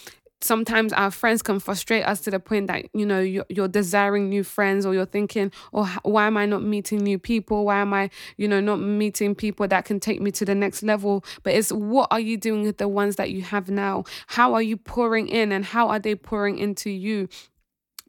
sometimes 0.40 0.92
our 0.92 1.10
friends 1.10 1.42
can 1.42 1.60
frustrate 1.60 2.04
us 2.04 2.20
to 2.20 2.30
the 2.30 2.40
point 2.40 2.66
that 2.68 2.86
you 2.94 3.04
know 3.04 3.20
you're, 3.20 3.46
you're 3.48 3.68
desiring 3.68 4.28
new 4.28 4.42
friends 4.42 4.86
or 4.86 4.94
you're 4.94 5.06
thinking 5.06 5.52
oh 5.74 5.98
why 6.02 6.26
am 6.26 6.36
i 6.36 6.46
not 6.46 6.62
meeting 6.62 6.98
new 6.98 7.18
people? 7.18 7.66
Why 7.66 7.80
am 7.80 7.92
i 7.92 8.10
you 8.36 8.48
know 8.48 8.60
not 8.60 8.76
meeting 8.76 9.34
people 9.34 9.68
that 9.68 9.84
can 9.84 10.00
take 10.00 10.20
me 10.20 10.30
to 10.32 10.44
the 10.44 10.54
next 10.54 10.82
level? 10.82 11.24
But 11.42 11.54
it's 11.54 11.70
what 11.70 12.08
are 12.10 12.20
you 12.20 12.36
doing 12.36 12.62
with 12.62 12.78
the 12.78 12.88
ones 12.88 13.16
that 13.16 13.30
you 13.30 13.42
have 13.42 13.68
now? 13.68 14.04
How 14.26 14.54
are 14.54 14.62
you 14.62 14.76
pouring 14.76 15.28
in 15.28 15.52
and 15.52 15.64
how 15.64 15.88
are 15.88 15.98
they 15.98 16.14
pouring 16.14 16.58
into 16.58 16.90
you 16.90 17.28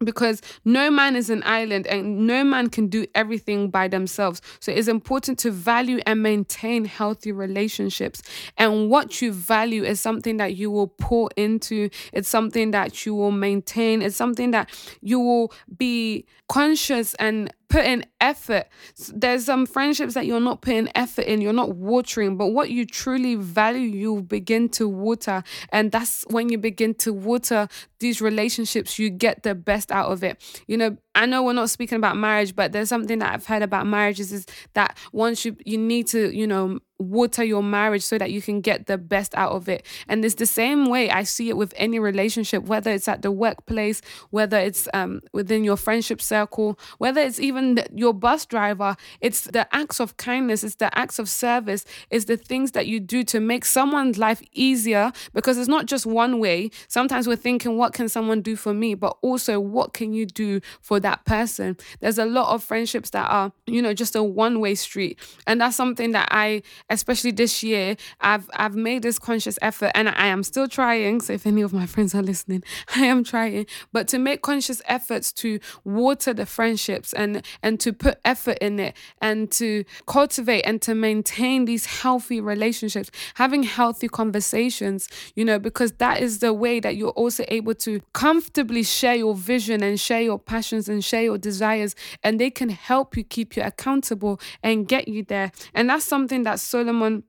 because 0.03 0.41
no 0.65 0.89
man 0.91 1.15
is 1.15 1.29
an 1.29 1.43
island 1.45 1.87
and 1.87 2.27
no 2.27 2.43
man 2.43 2.69
can 2.69 2.87
do 2.87 3.05
everything 3.15 3.69
by 3.69 3.87
themselves. 3.87 4.41
So 4.59 4.71
it's 4.71 4.87
important 4.87 5.39
to 5.39 5.51
value 5.51 5.99
and 6.05 6.21
maintain 6.21 6.85
healthy 6.85 7.31
relationships. 7.31 8.21
And 8.57 8.89
what 8.89 9.21
you 9.21 9.31
value 9.31 9.83
is 9.83 9.99
something 9.99 10.37
that 10.37 10.55
you 10.55 10.71
will 10.71 10.87
pour 10.87 11.29
into, 11.35 11.89
it's 12.13 12.29
something 12.29 12.71
that 12.71 13.05
you 13.05 13.15
will 13.15 13.31
maintain, 13.31 14.01
it's 14.01 14.15
something 14.15 14.51
that 14.51 14.69
you 15.01 15.19
will 15.19 15.53
be 15.77 16.25
conscious 16.47 17.13
and 17.15 17.53
put 17.71 17.85
in 17.85 18.05
effort. 18.19 18.67
There's 19.13 19.45
some 19.45 19.65
friendships 19.65 20.13
that 20.13 20.25
you're 20.25 20.41
not 20.41 20.61
putting 20.61 20.89
effort 20.93 21.25
in, 21.25 21.39
you're 21.39 21.53
not 21.53 21.75
watering, 21.75 22.35
but 22.35 22.47
what 22.47 22.69
you 22.69 22.85
truly 22.85 23.35
value, 23.35 23.87
you 23.87 24.21
begin 24.21 24.67
to 24.69 24.87
water. 24.87 25.41
And 25.69 25.91
that's 25.91 26.25
when 26.29 26.49
you 26.49 26.57
begin 26.57 26.93
to 26.95 27.13
water 27.13 27.69
these 27.99 28.21
relationships, 28.21 28.99
you 28.99 29.09
get 29.09 29.43
the 29.43 29.55
best 29.55 29.91
out 29.91 30.11
of 30.11 30.23
it. 30.23 30.43
You 30.67 30.77
know, 30.77 30.97
I 31.15 31.25
know 31.25 31.43
we're 31.43 31.53
not 31.53 31.69
speaking 31.69 31.95
about 31.95 32.17
marriage, 32.17 32.55
but 32.55 32.73
there's 32.73 32.89
something 32.89 33.19
that 33.19 33.33
I've 33.33 33.45
heard 33.45 33.61
about 33.61 33.87
marriages 33.87 34.33
is 34.33 34.45
that 34.73 34.97
once 35.13 35.45
you 35.45 35.55
you 35.65 35.77
need 35.77 36.07
to, 36.07 36.35
you 36.35 36.47
know, 36.47 36.79
water 37.01 37.43
your 37.43 37.63
marriage 37.63 38.03
so 38.03 38.17
that 38.17 38.31
you 38.31 38.41
can 38.41 38.61
get 38.61 38.87
the 38.87 38.97
best 38.97 39.35
out 39.35 39.51
of 39.51 39.67
it. 39.67 39.85
And 40.07 40.23
it's 40.23 40.35
the 40.35 40.45
same 40.45 40.85
way 40.85 41.09
I 41.09 41.23
see 41.23 41.49
it 41.49 41.57
with 41.57 41.73
any 41.77 41.99
relationship, 41.99 42.63
whether 42.63 42.91
it's 42.91 43.07
at 43.07 43.21
the 43.21 43.31
workplace, 43.31 44.01
whether 44.29 44.57
it's 44.57 44.87
um, 44.93 45.21
within 45.33 45.63
your 45.63 45.77
friendship 45.77 46.21
circle, 46.21 46.79
whether 46.97 47.21
it's 47.21 47.39
even 47.39 47.83
your 47.93 48.13
bus 48.13 48.45
driver. 48.45 48.95
It's 49.19 49.41
the 49.41 49.67
acts 49.75 49.99
of 49.99 50.17
kindness, 50.17 50.63
it's 50.63 50.75
the 50.75 50.95
acts 50.97 51.19
of 51.19 51.27
service, 51.29 51.85
it's 52.09 52.25
the 52.25 52.37
things 52.37 52.71
that 52.71 52.87
you 52.87 52.99
do 52.99 53.23
to 53.25 53.39
make 53.39 53.65
someone's 53.65 54.17
life 54.17 54.41
easier 54.53 55.11
because 55.33 55.57
it's 55.57 55.67
not 55.67 55.85
just 55.85 56.05
one 56.05 56.39
way. 56.39 56.71
Sometimes 56.87 57.27
we're 57.27 57.35
thinking, 57.35 57.77
what 57.77 57.93
can 57.93 58.09
someone 58.09 58.41
do 58.41 58.55
for 58.55 58.73
me? 58.73 58.95
But 58.95 59.17
also, 59.21 59.59
what 59.59 59.93
can 59.93 60.13
you 60.13 60.25
do 60.25 60.61
for 60.81 60.99
that 60.99 61.25
person? 61.25 61.77
There's 61.99 62.17
a 62.17 62.25
lot 62.25 62.53
of 62.53 62.63
friendships 62.63 63.09
that 63.11 63.29
are, 63.29 63.51
you 63.65 63.81
know, 63.81 63.93
just 63.93 64.15
a 64.15 64.23
one 64.23 64.59
way 64.59 64.75
street. 64.75 65.19
And 65.47 65.61
that's 65.61 65.75
something 65.75 66.11
that 66.11 66.29
I 66.31 66.61
especially 66.91 67.31
this 67.31 67.63
year, 67.63 67.95
I've 68.19 68.49
I've 68.53 68.75
made 68.75 69.01
this 69.01 69.17
conscious 69.17 69.57
effort 69.61 69.91
and 69.95 70.09
I 70.09 70.27
am 70.27 70.43
still 70.43 70.67
trying. 70.67 71.21
So 71.21 71.33
if 71.33 71.47
any 71.47 71.61
of 71.61 71.73
my 71.73 71.85
friends 71.85 72.13
are 72.13 72.21
listening, 72.21 72.63
I 72.95 73.05
am 73.05 73.23
trying. 73.23 73.65
But 73.91 74.07
to 74.09 74.19
make 74.19 74.41
conscious 74.41 74.81
efforts 74.85 75.31
to 75.33 75.59
water 75.83 76.33
the 76.33 76.45
friendships 76.45 77.13
and 77.13 77.43
and 77.63 77.79
to 77.79 77.93
put 77.93 78.19
effort 78.25 78.57
in 78.59 78.79
it 78.79 78.95
and 79.21 79.51
to 79.53 79.85
cultivate 80.05 80.63
and 80.63 80.81
to 80.83 80.93
maintain 80.93 81.65
these 81.65 81.85
healthy 81.85 82.41
relationships, 82.41 83.09
having 83.35 83.63
healthy 83.63 84.07
conversations, 84.07 85.07
you 85.35 85.45
know, 85.45 85.57
because 85.57 85.93
that 85.93 86.19
is 86.19 86.39
the 86.39 86.53
way 86.53 86.79
that 86.79 86.95
you're 86.97 87.09
also 87.11 87.45
able 87.47 87.73
to 87.75 88.01
comfortably 88.13 88.83
share 88.83 89.15
your 89.15 89.33
vision 89.33 89.81
and 89.81 89.99
share 89.99 90.21
your 90.21 90.37
passions 90.37 90.89
and 90.89 91.03
share 91.03 91.23
your 91.23 91.37
desires 91.37 91.95
and 92.23 92.39
they 92.39 92.49
can 92.49 92.69
help 92.69 93.15
you 93.15 93.23
keep 93.23 93.55
you 93.55 93.63
accountable 93.63 94.39
and 94.61 94.87
get 94.87 95.07
you 95.07 95.23
there. 95.23 95.51
And 95.73 95.89
that's 95.89 96.05
something 96.05 96.43
that's 96.43 96.61
so 96.61 96.80
Solomon 96.81 97.23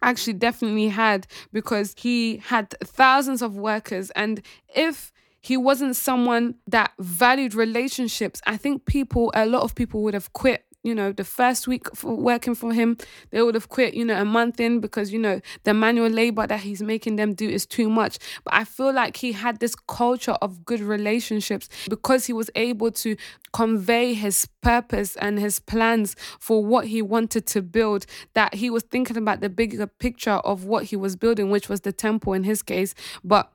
actually 0.00 0.34
definitely 0.34 0.88
had 0.88 1.26
because 1.52 1.94
he 1.98 2.38
had 2.38 2.70
thousands 2.84 3.42
of 3.42 3.56
workers. 3.56 4.10
And 4.10 4.40
if 4.74 5.12
he 5.40 5.56
wasn't 5.56 5.96
someone 5.96 6.54
that 6.66 6.92
valued 6.98 7.54
relationships, 7.54 8.40
I 8.46 8.56
think 8.56 8.86
people, 8.86 9.30
a 9.34 9.46
lot 9.46 9.62
of 9.62 9.74
people 9.74 10.02
would 10.02 10.14
have 10.14 10.32
quit 10.32 10.64
you 10.88 10.94
know, 10.94 11.12
the 11.12 11.24
first 11.24 11.68
week 11.68 11.94
for 11.94 12.14
working 12.14 12.54
for 12.54 12.72
him, 12.72 12.96
they 13.30 13.42
would 13.42 13.54
have 13.54 13.68
quit, 13.68 13.94
you 13.94 14.04
know, 14.04 14.20
a 14.20 14.24
month 14.24 14.58
in 14.58 14.80
because, 14.80 15.12
you 15.12 15.18
know, 15.18 15.40
the 15.64 15.74
manual 15.74 16.08
labor 16.08 16.46
that 16.46 16.60
he's 16.60 16.82
making 16.82 17.16
them 17.16 17.34
do 17.34 17.48
is 17.48 17.66
too 17.66 17.88
much. 17.88 18.18
But 18.44 18.54
I 18.54 18.64
feel 18.64 18.92
like 18.92 19.18
he 19.18 19.32
had 19.32 19.60
this 19.60 19.74
culture 19.74 20.36
of 20.42 20.64
good 20.64 20.80
relationships 20.80 21.68
because 21.88 22.26
he 22.26 22.32
was 22.32 22.50
able 22.56 22.90
to 22.92 23.16
convey 23.52 24.14
his 24.14 24.46
purpose 24.62 25.16
and 25.16 25.38
his 25.38 25.58
plans 25.58 26.16
for 26.40 26.64
what 26.64 26.86
he 26.86 27.02
wanted 27.02 27.46
to 27.46 27.62
build, 27.62 28.06
that 28.34 28.54
he 28.54 28.70
was 28.70 28.82
thinking 28.82 29.16
about 29.16 29.40
the 29.40 29.48
bigger 29.48 29.86
picture 29.86 30.30
of 30.30 30.64
what 30.64 30.84
he 30.84 30.96
was 30.96 31.16
building, 31.16 31.50
which 31.50 31.68
was 31.68 31.82
the 31.82 31.92
temple 31.92 32.32
in 32.32 32.44
his 32.44 32.62
case. 32.62 32.94
But 33.22 33.52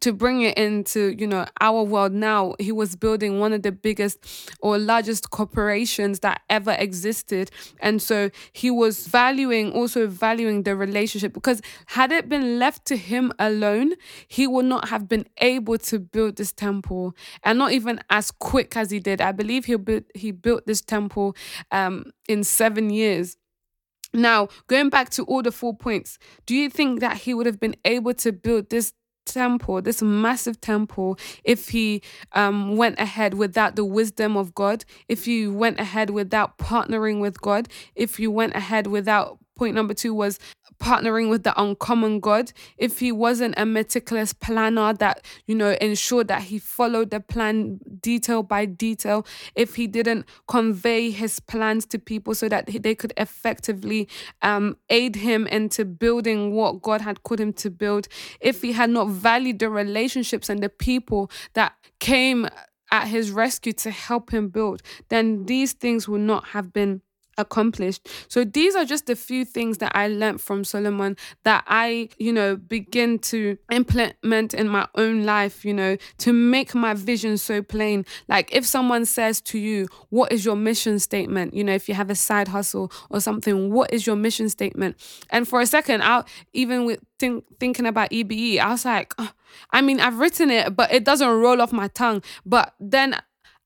to 0.00 0.12
bring 0.12 0.40
it 0.40 0.56
into 0.56 1.14
you 1.18 1.26
know 1.26 1.44
our 1.60 1.82
world 1.82 2.12
now 2.12 2.54
he 2.58 2.72
was 2.72 2.96
building 2.96 3.38
one 3.38 3.52
of 3.52 3.62
the 3.62 3.72
biggest 3.72 4.50
or 4.60 4.78
largest 4.78 5.30
corporations 5.30 6.20
that 6.20 6.40
ever 6.48 6.72
existed. 6.78 7.50
And 7.80 8.00
so 8.00 8.30
he 8.52 8.70
was 8.70 9.06
valuing 9.06 9.72
also 9.72 10.06
valuing 10.06 10.62
the 10.62 10.74
relationship 10.74 11.32
because 11.34 11.60
had 11.86 12.12
it 12.12 12.28
been 12.28 12.58
left 12.58 12.86
to 12.86 12.96
him 12.96 13.32
alone 13.38 13.92
he 14.26 14.46
would 14.46 14.64
not 14.66 14.88
have 14.88 15.08
been 15.08 15.26
able 15.38 15.78
to 15.78 15.98
build 15.98 16.36
this 16.36 16.52
temple. 16.52 17.14
And 17.42 17.58
not 17.58 17.72
even 17.72 18.00
as 18.10 18.30
quick 18.30 18.76
as 18.76 18.90
he 18.90 19.00
did. 19.00 19.20
I 19.20 19.32
believe 19.32 19.66
he 19.66 19.76
built 19.76 20.04
he 20.14 20.30
built 20.30 20.66
this 20.66 20.80
temple 20.80 21.36
um 21.70 22.06
in 22.28 22.42
7 22.44 22.90
years. 22.90 23.36
Now, 24.12 24.48
going 24.68 24.90
back 24.90 25.10
to 25.10 25.24
all 25.24 25.42
the 25.42 25.50
four 25.50 25.76
points, 25.76 26.18
do 26.46 26.54
you 26.54 26.70
think 26.70 27.00
that 27.00 27.18
he 27.18 27.34
would 27.34 27.46
have 27.46 27.58
been 27.58 27.74
able 27.84 28.14
to 28.14 28.32
build 28.32 28.70
this 28.70 28.92
temple, 29.24 29.82
this 29.82 30.02
massive 30.02 30.60
temple, 30.60 31.18
if 31.44 31.70
he 31.70 32.02
um, 32.32 32.76
went 32.76 32.98
ahead 32.98 33.34
without 33.34 33.76
the 33.76 33.84
wisdom 33.84 34.36
of 34.36 34.54
God, 34.54 34.84
if 35.08 35.26
you 35.26 35.52
went 35.52 35.80
ahead 35.80 36.10
without 36.10 36.58
partnering 36.58 37.20
with 37.20 37.40
God, 37.40 37.68
if 37.94 38.18
you 38.18 38.30
went 38.30 38.54
ahead 38.54 38.86
without 38.86 39.38
point 39.54 39.74
number 39.74 39.94
two 39.94 40.14
was 40.14 40.38
partnering 40.80 41.30
with 41.30 41.44
the 41.44 41.60
uncommon 41.60 42.20
God, 42.20 42.52
if 42.76 42.98
he 42.98 43.12
wasn't 43.12 43.54
a 43.56 43.64
meticulous 43.64 44.32
planner 44.32 44.92
that, 44.94 45.24
you 45.46 45.54
know, 45.54 45.76
ensured 45.80 46.28
that 46.28 46.42
he 46.42 46.58
followed 46.58 47.10
the 47.10 47.20
plan 47.20 47.78
detail 48.00 48.42
by 48.42 48.64
detail, 48.66 49.26
if 49.54 49.76
he 49.76 49.86
didn't 49.86 50.26
convey 50.48 51.10
his 51.10 51.40
plans 51.40 51.86
to 51.86 51.98
people 51.98 52.34
so 52.34 52.48
that 52.48 52.66
they 52.66 52.94
could 52.94 53.12
effectively 53.16 54.08
um, 54.42 54.76
aid 54.90 55.16
him 55.16 55.46
into 55.46 55.84
building 55.84 56.52
what 56.52 56.82
God 56.82 57.00
had 57.00 57.22
called 57.22 57.40
him 57.40 57.52
to 57.54 57.70
build, 57.70 58.08
if 58.40 58.62
he 58.62 58.72
had 58.72 58.90
not 58.90 59.08
valued 59.08 59.58
the 59.58 59.70
relationships 59.70 60.48
and 60.48 60.62
the 60.62 60.68
people 60.68 61.30
that 61.54 61.74
came 62.00 62.48
at 62.90 63.08
his 63.08 63.30
rescue 63.30 63.72
to 63.72 63.90
help 63.90 64.32
him 64.32 64.48
build, 64.48 64.82
then 65.08 65.46
these 65.46 65.72
things 65.72 66.08
would 66.08 66.20
not 66.20 66.48
have 66.48 66.72
been 66.72 67.00
accomplished. 67.38 68.08
So 68.28 68.44
these 68.44 68.74
are 68.74 68.84
just 68.84 69.08
a 69.10 69.16
few 69.16 69.44
things 69.44 69.78
that 69.78 69.92
I 69.94 70.08
learned 70.08 70.40
from 70.40 70.64
Solomon 70.64 71.16
that 71.44 71.64
I, 71.66 72.08
you 72.18 72.32
know, 72.32 72.56
begin 72.56 73.18
to 73.20 73.58
implement 73.70 74.54
in 74.54 74.68
my 74.68 74.88
own 74.94 75.24
life, 75.24 75.64
you 75.64 75.74
know, 75.74 75.96
to 76.18 76.32
make 76.32 76.74
my 76.74 76.94
vision 76.94 77.36
so 77.38 77.62
plain. 77.62 78.04
Like 78.28 78.54
if 78.54 78.64
someone 78.66 79.04
says 79.04 79.40
to 79.42 79.58
you, 79.58 79.88
what 80.10 80.32
is 80.32 80.44
your 80.44 80.56
mission 80.56 80.98
statement? 80.98 81.54
You 81.54 81.64
know, 81.64 81.74
if 81.74 81.88
you 81.88 81.94
have 81.94 82.10
a 82.10 82.14
side 82.14 82.48
hustle 82.48 82.92
or 83.10 83.20
something, 83.20 83.72
what 83.72 83.92
is 83.92 84.06
your 84.06 84.16
mission 84.16 84.48
statement? 84.48 84.96
And 85.30 85.46
for 85.46 85.60
a 85.60 85.66
second, 85.66 86.02
I 86.02 86.24
even 86.52 86.84
with 86.84 87.00
think, 87.18 87.44
thinking 87.58 87.86
about 87.86 88.10
EBE, 88.10 88.58
I 88.58 88.70
was 88.70 88.84
like, 88.84 89.14
oh, 89.18 89.30
I 89.70 89.80
mean, 89.80 90.00
I've 90.00 90.18
written 90.18 90.50
it, 90.50 90.74
but 90.74 90.92
it 90.92 91.04
doesn't 91.04 91.28
roll 91.28 91.60
off 91.60 91.72
my 91.72 91.88
tongue. 91.88 92.22
But 92.44 92.74
then 92.80 93.16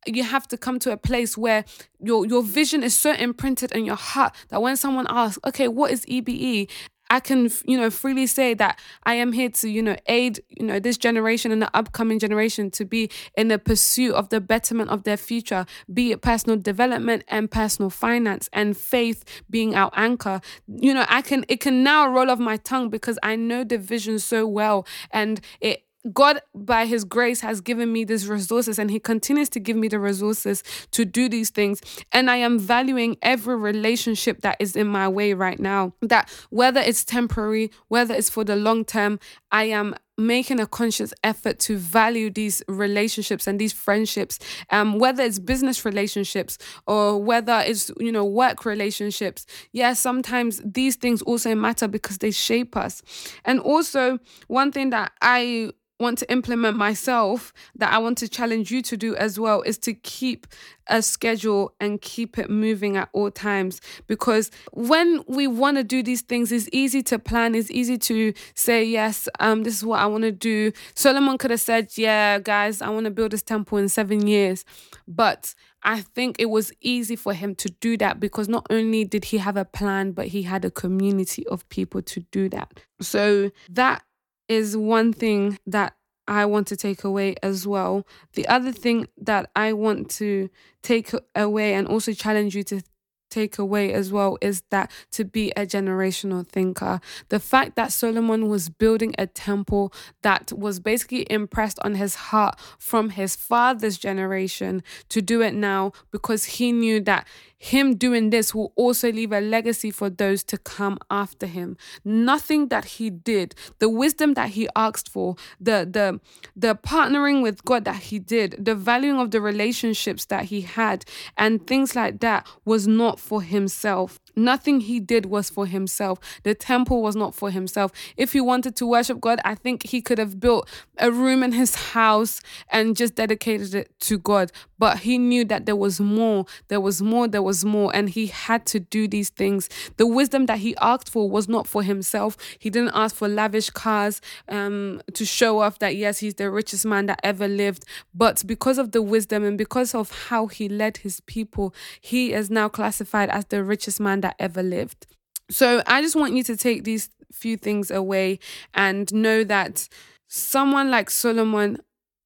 you 0.06 0.22
have 0.22 0.46
to 0.48 0.56
come 0.56 0.78
to 0.80 0.92
a 0.92 0.96
place 0.96 1.36
where 1.36 1.64
your 2.00 2.26
your 2.26 2.42
vision 2.42 2.82
is 2.82 2.94
so 2.94 3.12
imprinted 3.12 3.72
in 3.72 3.84
your 3.84 3.96
heart 3.96 4.34
that 4.48 4.62
when 4.62 4.76
someone 4.76 5.06
asks, 5.08 5.38
okay, 5.44 5.68
what 5.68 5.90
is 5.90 6.04
EBE? 6.06 6.68
I 7.10 7.20
can, 7.20 7.50
you 7.64 7.78
know, 7.78 7.90
freely 7.90 8.26
say 8.26 8.54
that 8.54 8.78
I 9.04 9.14
am 9.14 9.32
here 9.32 9.48
to, 9.48 9.68
you 9.68 9.82
know, 9.82 9.96
aid, 10.06 10.40
you 10.48 10.66
know, 10.66 10.78
this 10.78 10.98
generation 10.98 11.50
and 11.52 11.62
the 11.62 11.74
upcoming 11.74 12.18
generation 12.18 12.70
to 12.72 12.84
be 12.84 13.10
in 13.36 13.48
the 13.48 13.58
pursuit 13.58 14.14
of 14.14 14.28
the 14.28 14.40
betterment 14.40 14.90
of 14.90 15.04
their 15.04 15.16
future, 15.16 15.64
be 15.92 16.12
it 16.12 16.20
personal 16.20 16.58
development 16.58 17.24
and 17.28 17.50
personal 17.50 17.90
finance 17.90 18.48
and 18.52 18.76
faith 18.76 19.24
being 19.48 19.74
our 19.74 19.90
anchor. 19.94 20.40
You 20.66 20.92
know, 20.92 21.06
I 21.08 21.22
can, 21.22 21.44
it 21.48 21.60
can 21.60 21.82
now 21.82 22.08
roll 22.08 22.30
off 22.30 22.38
my 22.38 22.58
tongue 22.58 22.90
because 22.90 23.18
I 23.22 23.36
know 23.36 23.64
the 23.64 23.78
vision 23.78 24.18
so 24.18 24.46
well 24.46 24.86
and 25.10 25.40
it 25.60 25.84
God, 26.12 26.40
by 26.54 26.86
His 26.86 27.04
grace, 27.04 27.40
has 27.40 27.60
given 27.60 27.92
me 27.92 28.04
these 28.04 28.28
resources 28.28 28.78
and 28.78 28.90
He 28.90 29.00
continues 29.00 29.48
to 29.50 29.60
give 29.60 29.76
me 29.76 29.88
the 29.88 29.98
resources 29.98 30.62
to 30.92 31.04
do 31.04 31.28
these 31.28 31.50
things. 31.50 31.80
And 32.12 32.30
I 32.30 32.36
am 32.36 32.58
valuing 32.58 33.16
every 33.22 33.56
relationship 33.56 34.42
that 34.42 34.56
is 34.60 34.76
in 34.76 34.86
my 34.86 35.08
way 35.08 35.34
right 35.34 35.58
now. 35.58 35.94
That 36.02 36.30
whether 36.50 36.80
it's 36.80 37.04
temporary, 37.04 37.70
whether 37.88 38.14
it's 38.14 38.30
for 38.30 38.44
the 38.44 38.56
long 38.56 38.84
term, 38.84 39.18
I 39.50 39.64
am 39.64 39.94
making 40.18 40.58
a 40.58 40.66
conscious 40.66 41.14
effort 41.22 41.60
to 41.60 41.76
value 41.78 42.28
these 42.28 42.60
relationships 42.66 43.46
and 43.46 43.60
these 43.60 43.72
friendships 43.72 44.40
um 44.70 44.98
whether 44.98 45.22
it's 45.22 45.38
business 45.38 45.84
relationships 45.84 46.58
or 46.88 47.22
whether 47.22 47.62
it's 47.64 47.90
you 48.00 48.10
know 48.10 48.24
work 48.24 48.64
relationships 48.64 49.46
yeah 49.72 49.92
sometimes 49.92 50.60
these 50.64 50.96
things 50.96 51.22
also 51.22 51.54
matter 51.54 51.86
because 51.86 52.18
they 52.18 52.32
shape 52.32 52.76
us 52.76 53.00
and 53.44 53.60
also 53.60 54.18
one 54.48 54.72
thing 54.72 54.90
that 54.90 55.12
i 55.22 55.70
want 56.00 56.18
to 56.18 56.30
implement 56.30 56.76
myself 56.76 57.52
that 57.74 57.92
I 57.92 57.98
want 57.98 58.18
to 58.18 58.28
challenge 58.28 58.70
you 58.70 58.82
to 58.82 58.96
do 58.96 59.16
as 59.16 59.38
well 59.38 59.62
is 59.62 59.78
to 59.78 59.94
keep 59.94 60.46
a 60.86 61.02
schedule 61.02 61.74
and 61.80 62.00
keep 62.00 62.38
it 62.38 62.48
moving 62.48 62.96
at 62.96 63.08
all 63.12 63.30
times. 63.30 63.80
Because 64.06 64.50
when 64.72 65.22
we 65.26 65.46
want 65.46 65.76
to 65.76 65.84
do 65.84 66.02
these 66.02 66.22
things 66.22 66.52
it's 66.52 66.68
easy 66.72 67.02
to 67.04 67.18
plan 67.18 67.54
it's 67.54 67.70
easy 67.70 67.98
to 67.98 68.32
say 68.54 68.84
yes 68.84 69.28
um 69.40 69.64
this 69.64 69.76
is 69.76 69.84
what 69.84 70.00
I 70.00 70.06
want 70.06 70.22
to 70.22 70.32
do. 70.32 70.72
Solomon 70.94 71.36
could 71.36 71.50
have 71.50 71.60
said 71.60 71.90
yeah 71.96 72.38
guys 72.38 72.80
I 72.80 72.88
want 72.90 73.04
to 73.04 73.10
build 73.10 73.32
this 73.32 73.42
temple 73.42 73.78
in 73.78 73.88
7 73.88 74.26
years. 74.26 74.64
But 75.06 75.54
I 75.82 76.00
think 76.00 76.36
it 76.38 76.46
was 76.46 76.72
easy 76.80 77.16
for 77.16 77.32
him 77.32 77.54
to 77.56 77.70
do 77.70 77.96
that 77.98 78.18
because 78.18 78.48
not 78.48 78.66
only 78.68 79.04
did 79.04 79.26
he 79.26 79.38
have 79.38 79.56
a 79.56 79.64
plan 79.64 80.12
but 80.12 80.28
he 80.28 80.42
had 80.42 80.64
a 80.64 80.70
community 80.70 81.46
of 81.48 81.68
people 81.68 82.02
to 82.02 82.20
do 82.30 82.48
that. 82.50 82.80
So 83.00 83.50
that 83.70 84.02
is 84.48 84.76
one 84.76 85.12
thing 85.12 85.58
that 85.66 85.94
I 86.26 86.44
want 86.44 86.66
to 86.68 86.76
take 86.76 87.04
away 87.04 87.36
as 87.42 87.66
well. 87.66 88.06
The 88.34 88.46
other 88.48 88.72
thing 88.72 89.08
that 89.16 89.50
I 89.56 89.72
want 89.72 90.10
to 90.12 90.50
take 90.82 91.12
away 91.34 91.74
and 91.74 91.88
also 91.88 92.12
challenge 92.12 92.54
you 92.54 92.62
to 92.64 92.82
take 93.30 93.58
away 93.58 93.92
as 93.92 94.10
well 94.12 94.38
is 94.40 94.62
that 94.70 94.90
to 95.12 95.24
be 95.24 95.50
a 95.52 95.66
generational 95.66 96.46
thinker. 96.46 97.00
The 97.28 97.40
fact 97.40 97.76
that 97.76 97.92
Solomon 97.92 98.48
was 98.48 98.68
building 98.68 99.14
a 99.18 99.26
temple 99.26 99.92
that 100.22 100.52
was 100.52 100.80
basically 100.80 101.26
impressed 101.30 101.78
on 101.82 101.94
his 101.94 102.14
heart 102.14 102.58
from 102.78 103.10
his 103.10 103.36
father's 103.36 103.98
generation 103.98 104.82
to 105.10 105.20
do 105.20 105.42
it 105.42 105.54
now 105.54 105.92
because 106.10 106.44
he 106.44 106.72
knew 106.72 107.00
that 107.00 107.26
him 107.58 107.96
doing 107.96 108.30
this 108.30 108.54
will 108.54 108.72
also 108.76 109.10
leave 109.12 109.32
a 109.32 109.40
legacy 109.40 109.90
for 109.90 110.08
those 110.08 110.42
to 110.44 110.58
come 110.58 110.98
after 111.10 111.46
him. 111.46 111.76
Nothing 112.04 112.68
that 112.68 112.84
he 112.84 113.10
did, 113.10 113.54
the 113.80 113.88
wisdom 113.88 114.34
that 114.34 114.50
he 114.50 114.68
asked 114.76 115.08
for, 115.08 115.36
the 115.60 115.88
the 115.90 116.20
the 116.54 116.76
partnering 116.76 117.42
with 117.42 117.64
God 117.64 117.84
that 117.84 118.02
he 118.04 118.18
did, 118.18 118.64
the 118.64 118.74
valuing 118.74 119.18
of 119.18 119.32
the 119.32 119.40
relationships 119.40 120.24
that 120.26 120.46
he 120.46 120.62
had, 120.62 121.04
and 121.36 121.66
things 121.66 121.96
like 121.96 122.20
that 122.20 122.46
was 122.64 122.86
not 122.86 123.18
for 123.18 123.42
himself. 123.42 124.20
Nothing 124.38 124.80
he 124.80 125.00
did 125.00 125.26
was 125.26 125.50
for 125.50 125.66
himself. 125.66 126.18
The 126.44 126.54
temple 126.54 127.02
was 127.02 127.16
not 127.16 127.34
for 127.34 127.50
himself. 127.50 127.92
If 128.16 128.32
he 128.32 128.40
wanted 128.40 128.76
to 128.76 128.86
worship 128.86 129.20
God, 129.20 129.40
I 129.44 129.56
think 129.56 129.86
he 129.88 130.00
could 130.00 130.18
have 130.18 130.38
built 130.38 130.68
a 130.98 131.10
room 131.10 131.42
in 131.42 131.52
his 131.52 131.74
house 131.74 132.40
and 132.70 132.96
just 132.96 133.16
dedicated 133.16 133.74
it 133.74 133.98
to 134.00 134.18
God. 134.18 134.52
But 134.78 135.00
he 135.00 135.18
knew 135.18 135.44
that 135.46 135.66
there 135.66 135.74
was 135.74 136.00
more, 136.00 136.46
there 136.68 136.80
was 136.80 137.02
more, 137.02 137.26
there 137.26 137.42
was 137.42 137.64
more, 137.64 137.94
and 137.94 138.08
he 138.08 138.26
had 138.26 138.64
to 138.66 138.78
do 138.78 139.08
these 139.08 139.28
things. 139.28 139.68
The 139.96 140.06
wisdom 140.06 140.46
that 140.46 140.58
he 140.58 140.76
asked 140.76 141.10
for 141.10 141.28
was 141.28 141.48
not 141.48 141.66
for 141.66 141.82
himself. 141.82 142.36
He 142.58 142.70
didn't 142.70 142.92
ask 142.94 143.16
for 143.16 143.28
lavish 143.28 143.70
cars 143.70 144.20
um, 144.48 145.02
to 145.14 145.24
show 145.24 145.58
off 145.60 145.80
that, 145.80 145.96
yes, 145.96 146.18
he's 146.20 146.34
the 146.34 146.50
richest 146.50 146.86
man 146.86 147.06
that 147.06 147.18
ever 147.24 147.48
lived. 147.48 147.84
But 148.14 148.44
because 148.46 148.78
of 148.78 148.92
the 148.92 149.02
wisdom 149.02 149.42
and 149.42 149.58
because 149.58 149.94
of 149.94 150.10
how 150.28 150.46
he 150.46 150.68
led 150.68 150.98
his 150.98 151.20
people, 151.20 151.74
he 152.00 152.32
is 152.32 152.50
now 152.50 152.68
classified 152.68 153.30
as 153.30 153.46
the 153.46 153.64
richest 153.64 153.98
man 153.98 154.20
that 154.20 154.27
that 154.28 154.36
ever 154.38 154.62
lived. 154.62 155.06
So 155.50 155.82
I 155.86 156.02
just 156.02 156.14
want 156.14 156.34
you 156.34 156.42
to 156.44 156.56
take 156.56 156.84
these 156.84 157.08
few 157.32 157.56
things 157.56 157.90
away 157.90 158.38
and 158.74 159.12
know 159.12 159.42
that 159.44 159.88
someone 160.28 160.90
like 160.90 161.08
Solomon 161.08 161.78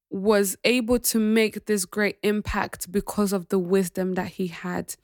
was 0.09 0.57
able 0.63 0.99
to 0.99 1.17
make 1.19 1.65
this 1.65 1.85
great 1.85 2.17
impact 2.21 2.91
because 2.91 3.33
of 3.33 3.47
the 3.47 3.57
wisdom 3.57 4.13
that 4.13 4.27
he 4.27 4.47
had. 4.47 4.95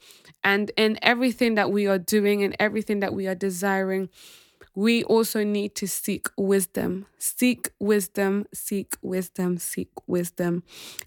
And 0.43 0.71
in 0.75 0.99
everything 1.01 1.55
that 1.55 1.71
we 1.71 1.87
are 1.87 1.97
doing 1.97 2.43
and 2.43 2.55
everything 2.59 2.99
that 2.99 3.13
we 3.13 3.25
are 3.27 3.35
desiring, 3.35 4.09
we 4.75 5.03
also 5.05 5.43
need 5.43 5.73
to 5.75 5.87
seek 5.87 6.27
wisdom. 6.37 7.05
Seek 7.17 7.71
wisdom, 7.79 8.45
seek 8.53 8.95
wisdom, 9.01 9.57
seek 9.57 9.89
wisdom. 10.05 10.63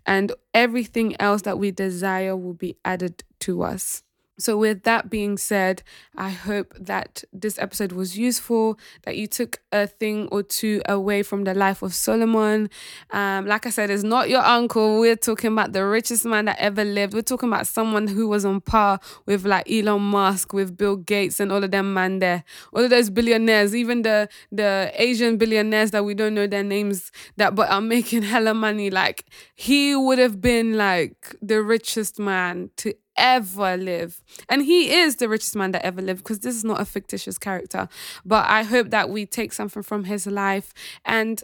And 0.06 0.32
everything 0.52 1.14
else 1.20 1.42
that 1.42 1.58
we 1.58 1.70
desire 1.70 2.34
will 2.34 2.54
be 2.54 2.76
added 2.84 3.22
to 3.40 3.62
us. 3.62 4.02
So, 4.42 4.56
with 4.56 4.82
that 4.82 5.08
being 5.08 5.38
said, 5.38 5.84
I 6.16 6.30
hope 6.30 6.74
that 6.78 7.22
this 7.32 7.60
episode 7.60 7.92
was 7.92 8.18
useful, 8.18 8.76
that 9.04 9.16
you 9.16 9.28
took 9.28 9.60
a 9.70 9.86
thing 9.86 10.28
or 10.32 10.42
two 10.42 10.82
away 10.88 11.22
from 11.22 11.44
the 11.44 11.54
life 11.54 11.80
of 11.80 11.94
Solomon. 11.94 12.68
Um, 13.10 13.46
like 13.46 13.66
I 13.66 13.70
said, 13.70 13.88
it's 13.88 14.02
not 14.02 14.28
your 14.28 14.42
uncle. 14.42 14.98
We're 14.98 15.14
talking 15.14 15.52
about 15.52 15.72
the 15.72 15.86
richest 15.86 16.24
man 16.24 16.46
that 16.46 16.58
ever 16.58 16.84
lived. 16.84 17.14
We're 17.14 17.22
talking 17.22 17.48
about 17.48 17.68
someone 17.68 18.08
who 18.08 18.26
was 18.26 18.44
on 18.44 18.60
par 18.60 18.98
with 19.26 19.46
like 19.46 19.70
Elon 19.70 20.02
Musk, 20.02 20.52
with 20.52 20.76
Bill 20.76 20.96
Gates, 20.96 21.38
and 21.38 21.52
all 21.52 21.62
of 21.62 21.70
them 21.70 21.94
man 21.94 22.18
there. 22.18 22.42
All 22.72 22.82
of 22.82 22.90
those 22.90 23.10
billionaires, 23.10 23.76
even 23.76 24.02
the 24.02 24.28
the 24.50 24.90
Asian 24.94 25.36
billionaires 25.36 25.92
that 25.92 26.04
we 26.04 26.14
don't 26.14 26.34
know 26.34 26.48
their 26.48 26.64
names, 26.64 27.12
that 27.36 27.54
but 27.54 27.70
are 27.70 27.80
making 27.80 28.22
hella 28.32 28.54
money. 28.54 28.90
Like 28.90 29.24
he 29.54 29.94
would 29.94 30.18
have 30.18 30.40
been 30.40 30.76
like 30.76 31.36
the 31.40 31.62
richest 31.62 32.18
man 32.18 32.70
to 32.78 32.92
ever 33.16 33.76
live. 33.76 34.22
And 34.48 34.62
he 34.62 34.92
is 34.92 35.16
the 35.16 35.28
richest 35.28 35.56
man 35.56 35.72
that 35.72 35.84
ever 35.84 36.02
lived 36.02 36.22
because 36.22 36.40
this 36.40 36.56
is 36.56 36.64
not 36.64 36.80
a 36.80 36.84
fictitious 36.84 37.38
character. 37.38 37.88
But 38.24 38.48
I 38.48 38.62
hope 38.62 38.90
that 38.90 39.10
we 39.10 39.26
take 39.26 39.52
something 39.52 39.82
from 39.82 40.04
his 40.04 40.26
life 40.26 40.72
and 41.04 41.42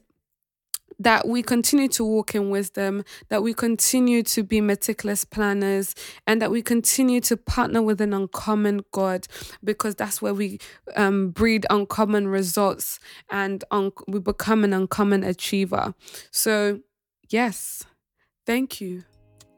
that 0.98 1.28
we 1.28 1.42
continue 1.42 1.88
to 1.88 2.04
walk 2.04 2.34
in 2.34 2.50
wisdom, 2.50 3.04
that 3.28 3.42
we 3.42 3.54
continue 3.54 4.22
to 4.24 4.42
be 4.42 4.60
meticulous 4.60 5.24
planners, 5.24 5.94
and 6.26 6.42
that 6.42 6.50
we 6.50 6.60
continue 6.60 7.20
to 7.20 7.36
partner 7.36 7.80
with 7.80 8.00
an 8.00 8.12
uncommon 8.12 8.80
God 8.92 9.26
because 9.62 9.94
that's 9.94 10.20
where 10.20 10.34
we 10.34 10.58
um, 10.96 11.30
breed 11.30 11.66
uncommon 11.70 12.28
results 12.28 12.98
and 13.30 13.62
un- 13.70 13.92
we 14.08 14.18
become 14.18 14.64
an 14.64 14.72
uncommon 14.72 15.22
achiever. 15.22 15.94
So, 16.32 16.80
yes, 17.30 17.84
thank 18.44 18.80
you 18.80 19.04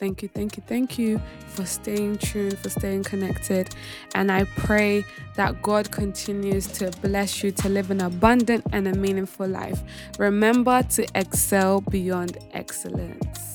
Thank 0.01 0.23
you, 0.23 0.29
thank 0.29 0.57
you, 0.57 0.63
thank 0.67 0.99
you 0.99 1.21
for 1.49 1.67
staying 1.67 2.17
tuned, 2.17 2.59
for 2.59 2.71
staying 2.71 3.05
connected. 3.05 3.69
And 4.15 4.33
I 4.33 4.45
pray 4.57 5.05
that 5.37 5.61
God 5.61 5.91
continues 5.91 6.67
to 6.79 6.91
bless 7.03 7.45
you 7.45 7.51
to 7.53 7.69
live 7.69 7.91
an 7.91 8.01
abundant 8.01 8.65
and 8.73 8.89
a 8.89 8.95
meaningful 8.95 9.47
life. 9.47 9.83
Remember 10.19 10.83
to 10.83 11.07
excel 11.15 11.83
beyond 11.83 12.39
excellence. 12.55 13.50